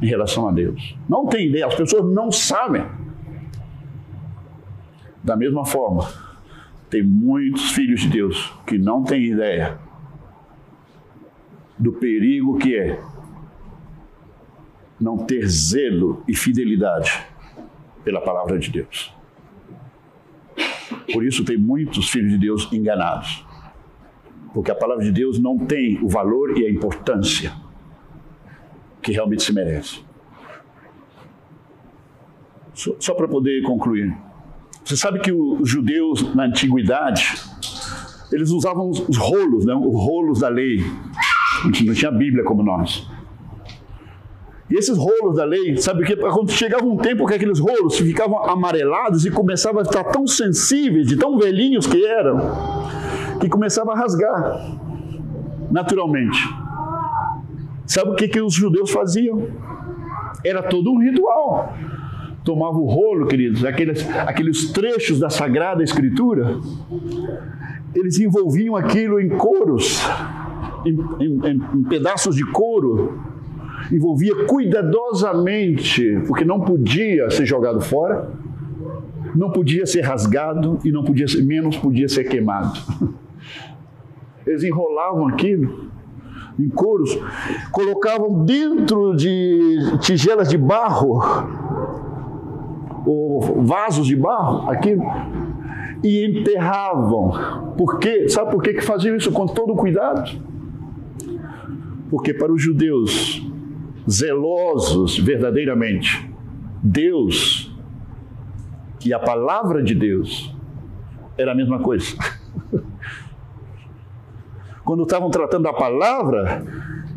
em 0.00 0.06
relação 0.06 0.48
a 0.48 0.52
Deus. 0.52 0.96
Não 1.08 1.26
tem 1.26 1.48
ideia, 1.48 1.66
as 1.66 1.74
pessoas 1.74 2.04
não 2.12 2.32
sabem. 2.32 2.84
Da 5.22 5.36
mesma 5.36 5.64
forma, 5.64 6.08
tem 6.88 7.02
muitos 7.02 7.70
filhos 7.72 8.00
de 8.00 8.08
Deus 8.08 8.52
que 8.66 8.78
não 8.78 9.04
têm 9.04 9.24
ideia 9.26 9.78
do 11.78 11.92
perigo 11.92 12.58
que 12.58 12.76
é 12.76 13.00
não 15.00 15.18
ter 15.18 15.46
zelo 15.48 16.22
e 16.28 16.34
fidelidade 16.34 17.24
pela 18.04 18.20
palavra 18.20 18.58
de 18.58 18.70
Deus. 18.70 19.12
Por 21.12 21.24
isso 21.24 21.44
tem 21.44 21.56
muitos 21.56 22.08
filhos 22.08 22.32
de 22.32 22.38
Deus 22.38 22.72
enganados. 22.72 23.44
Porque 24.52 24.70
a 24.70 24.74
palavra 24.74 25.04
de 25.04 25.10
Deus 25.10 25.38
não 25.38 25.58
tem 25.58 25.98
o 26.02 26.08
valor 26.08 26.58
e 26.58 26.66
a 26.66 26.70
importância 26.70 27.52
que 29.00 29.12
realmente 29.12 29.42
se 29.42 29.52
merece. 29.52 30.00
Só, 32.74 32.94
só 32.98 33.14
para 33.14 33.28
poder 33.28 33.62
concluir. 33.62 34.14
Você 34.84 34.96
sabe 34.96 35.20
que 35.20 35.32
os 35.32 35.68
judeus 35.68 36.34
na 36.34 36.44
antiguidade 36.44 37.34
eles 38.32 38.50
usavam 38.50 38.88
os 38.88 39.16
rolos, 39.16 39.66
né? 39.66 39.74
os 39.74 39.94
rolos 39.94 40.40
da 40.40 40.48
lei. 40.48 40.78
Não 41.64 41.94
tinha 41.94 42.10
Bíblia 42.10 42.44
como 42.44 42.62
nós. 42.62 43.06
E 44.70 44.74
esses 44.74 44.96
rolos 44.96 45.36
da 45.36 45.44
lei, 45.44 45.76
sabe 45.76 46.02
que 46.04 46.16
quando 46.16 46.50
chegava 46.50 46.84
um 46.84 46.96
tempo 46.96 47.26
que 47.26 47.34
aqueles 47.34 47.58
rolos 47.58 47.98
ficavam 47.98 48.42
amarelados 48.44 49.26
e 49.26 49.30
começavam 49.30 49.80
a 49.80 49.82
estar 49.82 50.04
tão 50.04 50.26
sensíveis, 50.26 51.06
de 51.06 51.16
tão 51.16 51.38
velhinhos 51.38 51.86
que 51.86 52.02
eram, 52.06 52.38
que 53.40 53.48
começava 53.48 53.92
a 53.92 53.96
rasgar 53.96 54.80
naturalmente. 55.72 56.38
Sabe 57.86 58.10
o 58.10 58.14
que, 58.14 58.28
que 58.28 58.40
os 58.40 58.54
judeus 58.54 58.90
faziam? 58.90 59.48
Era 60.44 60.62
todo 60.62 60.92
um 60.92 60.98
ritual. 60.98 61.74
Tomava 62.44 62.76
o 62.76 62.86
rolo, 62.86 63.26
queridos, 63.26 63.64
aqueles, 63.64 64.08
aqueles 64.26 64.72
trechos 64.72 65.20
da 65.20 65.30
Sagrada 65.30 65.82
Escritura, 65.82 66.56
eles 67.94 68.18
envolviam 68.18 68.74
aquilo 68.74 69.20
em 69.20 69.28
couros, 69.28 70.04
em, 70.84 70.98
em, 71.24 71.62
em 71.74 71.82
pedaços 71.84 72.34
de 72.34 72.44
couro, 72.50 73.20
envolvia 73.92 74.44
cuidadosamente, 74.46 76.20
porque 76.26 76.44
não 76.44 76.60
podia 76.60 77.30
ser 77.30 77.46
jogado 77.46 77.80
fora, 77.80 78.28
não 79.36 79.50
podia 79.50 79.86
ser 79.86 80.00
rasgado 80.00 80.80
e 80.84 80.90
não 80.90 81.04
podia 81.04 81.28
ser, 81.28 81.42
menos 81.44 81.76
podia 81.76 82.08
ser 82.08 82.24
queimado. 82.24 82.72
Eles 84.46 84.62
enrolavam 84.62 85.28
aquilo 85.28 85.90
em 86.58 86.68
couros, 86.68 87.18
colocavam 87.70 88.44
dentro 88.44 89.14
de 89.16 89.98
tigelas 90.00 90.48
de 90.48 90.58
barro 90.58 91.20
ou 93.06 93.62
vasos 93.64 94.06
de 94.06 94.14
barro, 94.14 94.70
aquilo 94.70 95.02
e 96.02 96.26
enterravam. 96.26 97.74
Por 97.76 97.98
quê? 97.98 98.28
Sabe 98.28 98.50
por 98.50 98.62
que 98.62 98.80
faziam 98.80 99.16
isso 99.16 99.32
com 99.32 99.46
todo 99.46 99.74
cuidado? 99.74 100.30
Porque 102.10 102.34
para 102.34 102.52
os 102.52 102.60
judeus 102.60 103.42
zelosos 104.08 105.18
verdadeiramente, 105.18 106.30
Deus 106.82 107.72
e 109.04 109.14
a 109.14 109.18
palavra 109.18 109.82
de 109.82 109.94
Deus 109.94 110.54
era 111.38 111.52
a 111.52 111.54
mesma 111.54 111.78
coisa. 111.78 112.16
Quando 114.84 115.04
estavam 115.04 115.30
tratando 115.30 115.68
a 115.68 115.72
palavra, 115.72 116.64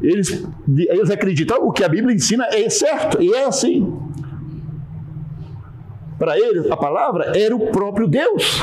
eles, 0.02 0.48
eles 0.68 1.10
acreditavam 1.10 1.68
o 1.68 1.72
que 1.72 1.84
a 1.84 1.90
Bíblia 1.90 2.16
ensina 2.16 2.46
é 2.52 2.70
certo, 2.70 3.22
e 3.22 3.34
é 3.34 3.46
assim. 3.46 3.92
Para 6.18 6.38
eles, 6.38 6.70
a 6.72 6.78
palavra 6.78 7.38
era 7.38 7.56
o 7.56 7.72
próprio 7.72 8.08
Deus. 8.08 8.62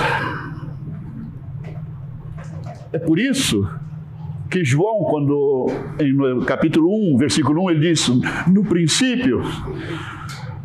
É 2.93 2.99
por 2.99 3.19
isso 3.19 3.69
que 4.51 4.65
João, 4.65 5.05
quando 5.05 5.67
no 5.99 6.45
capítulo 6.45 6.89
1, 7.15 7.17
versículo 7.17 7.65
1, 7.65 7.71
ele 7.71 7.81
diz: 7.81 8.09
No 8.47 8.65
princípio 8.65 9.43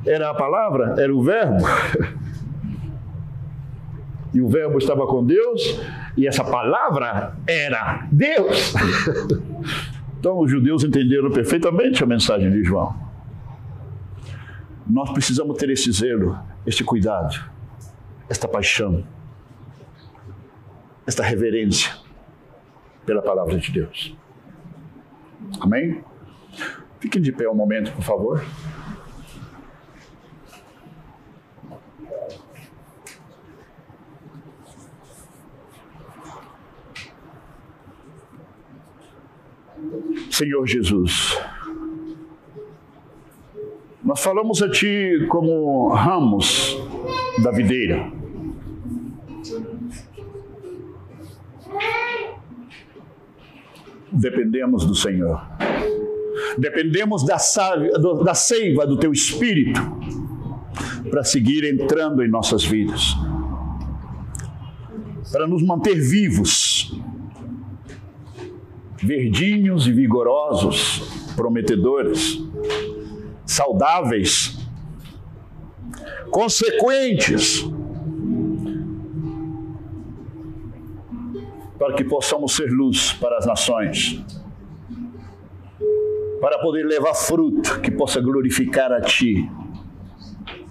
era 0.06 0.30
a 0.30 0.34
palavra, 0.34 0.96
era 0.98 1.14
o 1.14 1.22
Verbo. 1.22 1.64
E 4.34 4.42
o 4.42 4.48
Verbo 4.48 4.78
estava 4.78 5.08
com 5.08 5.26
Deus, 5.26 5.82
e 6.18 6.28
essa 6.28 6.44
palavra 6.44 7.38
era 7.48 8.08
Deus. 8.12 8.74
Então 10.20 10.40
os 10.40 10.50
judeus 10.50 10.84
entenderam 10.84 11.30
perfeitamente 11.30 12.04
a 12.04 12.08
mensagem 12.08 12.52
de 12.52 12.64
João. 12.64 12.94
Nós 14.86 15.12
precisamos 15.12 15.56
ter 15.58 15.70
esse 15.70 15.92
zelo, 15.92 16.38
esse 16.66 16.84
cuidado, 16.84 17.40
esta 18.28 18.48
paixão, 18.48 19.06
esta 21.06 21.24
reverência 21.24 21.94
pela 23.06 23.22
palavra 23.22 23.58
de 23.58 23.72
Deus. 23.72 24.18
Amém? 25.62 26.04
Fiquem 27.00 27.22
de 27.22 27.32
pé 27.32 27.48
um 27.48 27.54
momento, 27.56 27.92
por 27.92 28.04
favor. 28.04 28.44
Senhor 40.38 40.68
Jesus, 40.68 41.36
nós 44.04 44.22
falamos 44.22 44.62
a 44.62 44.70
Ti 44.70 45.26
como 45.30 45.90
ramos 45.90 46.78
da 47.42 47.50
videira. 47.50 48.12
dependemos 54.12 54.86
do 54.86 54.94
Senhor. 54.94 55.42
Dependemos 56.58 57.26
da, 57.26 57.38
da 58.24 58.34
seiva 58.36 58.86
do 58.86 58.98
Teu 58.98 59.12
Espírito 59.12 59.82
para 61.10 61.24
seguir 61.24 61.64
entrando 61.64 62.24
em 62.24 62.30
nossas 62.30 62.64
vidas, 62.64 63.16
para 65.32 65.48
nos 65.48 65.64
manter 65.64 65.96
vivos, 65.96 67.00
verdinhos 69.02 69.88
e 69.88 69.92
vigorosos, 69.92 71.34
prometedores, 71.36 72.40
saudáveis, 73.46 74.58
consequentes 76.32 77.66
para 81.78 81.94
que 81.94 82.04
possamos 82.04 82.56
ser 82.56 82.70
luz 82.72 83.14
para 83.14 83.38
as 83.38 83.46
nações. 83.46 84.24
para 86.40 86.60
poder 86.60 86.84
levar 86.84 87.16
fruto 87.16 87.82
que 87.82 87.90
possa 87.90 88.22
glorificar 88.22 88.92
a 88.92 89.02
Ti, 89.02 89.50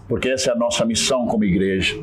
porque 0.09 0.29
essa 0.29 0.51
é 0.51 0.53
a 0.55 0.57
nossa 0.57 0.85
missão 0.85 1.27
como 1.27 1.43
igreja. 1.43 1.97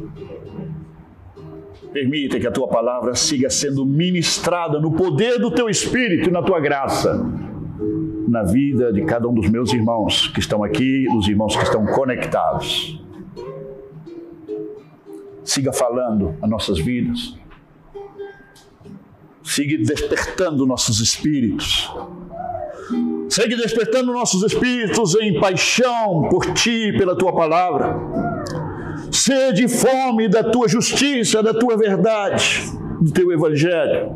Permita 1.93 2.39
que 2.39 2.47
a 2.47 2.51
Tua 2.51 2.67
palavra 2.67 3.13
siga 3.15 3.49
sendo 3.49 3.85
ministrada 3.85 4.79
no 4.79 4.91
poder 4.91 5.39
do 5.39 5.51
Teu 5.51 5.69
Espírito 5.69 6.29
e 6.29 6.31
na 6.31 6.41
Tua 6.41 6.59
graça, 6.59 7.23
na 8.27 8.43
vida 8.43 8.91
de 8.91 9.03
cada 9.05 9.27
um 9.27 9.33
dos 9.33 9.49
meus 9.49 9.71
irmãos 9.71 10.27
que 10.27 10.39
estão 10.39 10.63
aqui, 10.63 11.05
dos 11.13 11.27
irmãos 11.27 11.55
que 11.55 11.63
estão 11.63 11.85
conectados. 11.85 12.99
Siga 15.43 15.71
falando 15.71 16.35
as 16.41 16.49
nossas 16.49 16.79
vidas. 16.79 17.37
Siga 19.43 19.77
despertando 19.77 20.65
nossos 20.65 20.99
espíritos 20.99 21.91
Segue 23.29 23.55
despertando 23.55 24.13
nossos 24.13 24.43
espíritos 24.43 25.15
em 25.15 25.39
paixão 25.39 26.27
por 26.29 26.45
ti, 26.53 26.93
pela 26.97 27.17
tua 27.17 27.33
palavra. 27.33 27.95
Sede 29.23 29.69
fome 29.69 30.27
da 30.27 30.43
tua 30.43 30.67
justiça, 30.67 31.41
da 31.41 31.53
tua 31.53 31.77
verdade, 31.77 32.69
do 32.99 33.09
teu 33.09 33.31
evangelho. 33.31 34.11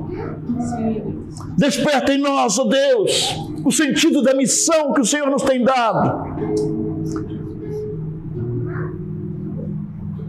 Desperta 1.58 2.14
em 2.14 2.18
nós, 2.18 2.60
ó 2.60 2.64
oh 2.64 2.68
Deus, 2.68 3.34
o 3.64 3.72
sentido 3.72 4.22
da 4.22 4.34
missão 4.36 4.91
que 4.91 4.99
o 4.99 5.05
Senhor 5.05 5.30
nos 5.30 5.43
tem 5.43 5.64
dado. 5.64 6.26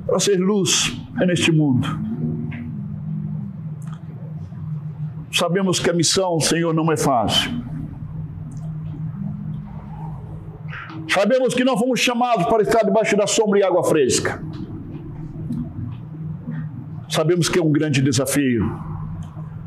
Para 0.07 0.21
ser 0.21 0.37
luz 0.37 0.97
neste 1.27 1.51
mundo. 1.51 1.89
Sabemos 5.33 5.81
que 5.81 5.91
a 5.91 5.93
missão, 5.93 6.39
Senhor, 6.39 6.73
não 6.73 6.93
é 6.93 6.97
fácil 6.97 7.51
Sabemos 11.09 11.55
que 11.55 11.65
não 11.65 11.77
fomos 11.77 12.01
chamados 12.01 12.47
para 12.47 12.63
estar 12.63 12.85
debaixo 12.85 13.17
da 13.17 13.27
sombra 13.27 13.59
e 13.59 13.63
água 13.63 13.83
fresca. 13.83 14.43
Sabemos 17.09 17.49
que 17.49 17.59
é 17.59 17.63
um 17.63 17.71
grande 17.71 18.03
desafio, 18.03 18.65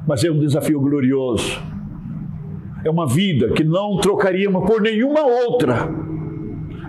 mas 0.07 0.23
é 0.23 0.31
um 0.31 0.39
desafio 0.39 0.79
glorioso. 0.79 1.61
É 2.83 2.89
uma 2.89 3.07
vida 3.07 3.49
que 3.53 3.63
não 3.63 3.97
trocaríamos 3.99 4.65
por 4.65 4.81
nenhuma 4.81 5.21
outra. 5.21 5.89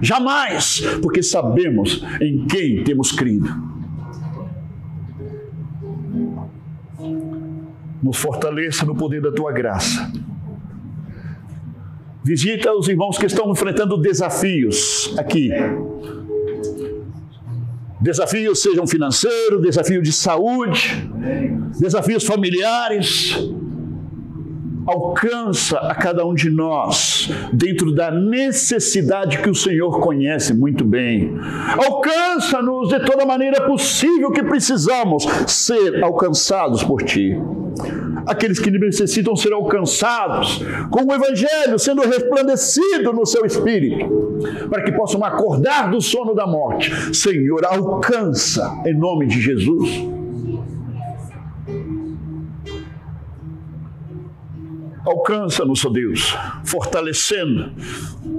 Jamais, 0.00 0.80
porque 1.02 1.22
sabemos 1.22 2.04
em 2.20 2.46
quem 2.46 2.82
temos 2.82 3.12
crido. 3.12 3.48
Nos 8.02 8.16
fortaleça 8.16 8.84
no 8.84 8.96
poder 8.96 9.22
da 9.22 9.30
tua 9.30 9.52
graça 9.52 10.10
Visita 12.24 12.72
os 12.72 12.86
irmãos 12.88 13.18
que 13.18 13.26
estão 13.26 13.50
enfrentando 13.50 13.96
desafios 13.96 15.12
aqui. 15.18 15.50
Desafios 18.02 18.60
sejam 18.60 18.84
financeiros, 18.84 19.62
desafio 19.62 20.02
de 20.02 20.12
saúde, 20.12 21.08
desafios 21.78 22.24
familiares. 22.24 23.36
Alcança 24.84 25.78
a 25.78 25.94
cada 25.94 26.26
um 26.26 26.34
de 26.34 26.50
nós 26.50 27.30
dentro 27.52 27.94
da 27.94 28.10
necessidade 28.10 29.38
que 29.38 29.48
o 29.48 29.54
Senhor 29.54 30.00
conhece 30.00 30.52
muito 30.52 30.84
bem. 30.84 31.32
Alcança-nos 31.86 32.88
de 32.88 32.98
toda 33.04 33.24
maneira 33.24 33.64
possível 33.64 34.32
que 34.32 34.42
precisamos 34.42 35.24
ser 35.46 36.02
alcançados 36.02 36.82
por 36.82 37.02
Ti 37.04 37.38
aqueles 38.26 38.58
que 38.58 38.70
necessitam 38.70 39.36
ser 39.36 39.52
alcançados 39.52 40.60
com 40.90 41.04
o 41.04 41.14
Evangelho 41.14 41.78
sendo 41.78 42.02
resplandecido 42.02 43.12
no 43.12 43.26
seu 43.26 43.44
espírito, 43.44 44.38
para 44.68 44.82
que 44.82 44.92
possam 44.92 45.24
acordar 45.24 45.90
do 45.90 46.00
sono 46.00 46.34
da 46.34 46.46
morte. 46.46 47.14
Senhor, 47.14 47.64
alcança 47.64 48.82
em 48.86 48.94
nome 48.94 49.26
de 49.26 49.40
Jesus. 49.40 50.12
Alcança-nos, 55.04 55.84
ó 55.84 55.90
Deus, 55.90 56.36
fortalecendo 56.64 57.72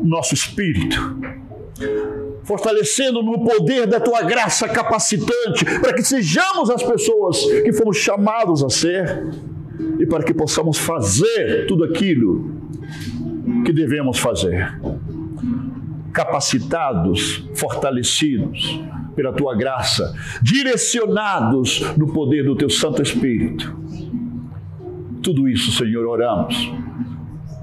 nosso 0.01 0.33
espírito, 0.33 0.97
fortalecendo 2.43 3.21
no 3.21 3.43
poder 3.43 3.85
da 3.85 3.99
tua 3.99 4.21
graça 4.21 4.67
capacitante, 4.69 5.65
para 5.81 5.93
que 5.93 6.03
sejamos 6.03 6.69
as 6.69 6.81
pessoas 6.81 7.43
que 7.43 7.73
fomos 7.73 7.97
chamados 7.97 8.63
a 8.63 8.69
ser 8.69 9.27
e 9.99 10.05
para 10.05 10.23
que 10.23 10.33
possamos 10.33 10.77
fazer 10.77 11.65
tudo 11.67 11.83
aquilo 11.83 12.61
que 13.65 13.73
devemos 13.73 14.19
fazer. 14.19 14.79
Capacitados, 16.11 17.47
fortalecidos 17.55 18.81
pela 19.15 19.33
tua 19.33 19.55
graça, 19.55 20.13
direcionados 20.41 21.81
no 21.97 22.11
poder 22.13 22.43
do 22.43 22.55
teu 22.55 22.69
Santo 22.69 23.01
Espírito. 23.01 23.75
Tudo 25.21 25.47
isso, 25.47 25.71
Senhor, 25.71 26.05
oramos 26.05 26.71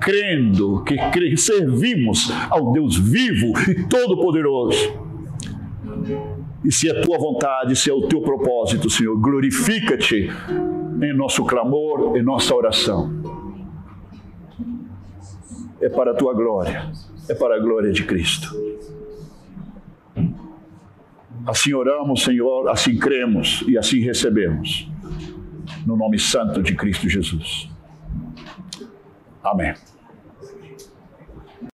crendo 0.00 0.82
que 0.82 1.36
servimos 1.36 2.32
ao 2.48 2.72
Deus 2.72 2.96
vivo 2.96 3.52
e 3.70 3.86
todo-poderoso. 3.86 4.98
E 6.64 6.72
se 6.72 6.88
é 6.88 7.00
tua 7.02 7.18
vontade, 7.18 7.76
se 7.76 7.90
é 7.90 7.92
o 7.92 8.08
teu 8.08 8.20
propósito, 8.22 8.88
Senhor, 8.88 9.18
glorifica-te 9.20 10.30
em 11.02 11.14
nosso 11.14 11.44
clamor, 11.44 12.16
em 12.16 12.22
nossa 12.22 12.54
oração. 12.54 13.10
É 15.80 15.88
para 15.88 16.12
a 16.12 16.14
tua 16.14 16.34
glória, 16.34 16.90
é 17.28 17.34
para 17.34 17.56
a 17.56 17.58
glória 17.58 17.90
de 17.90 18.04
Cristo. 18.04 18.48
Assim 21.46 21.72
oramos, 21.72 22.22
Senhor, 22.22 22.68
assim 22.68 22.98
cremos 22.98 23.64
e 23.66 23.78
assim 23.78 24.00
recebemos. 24.00 24.88
No 25.86 25.96
nome 25.96 26.18
santo 26.18 26.62
de 26.62 26.74
Cristo 26.74 27.08
Jesus. 27.08 27.68
Amém. 29.42 29.74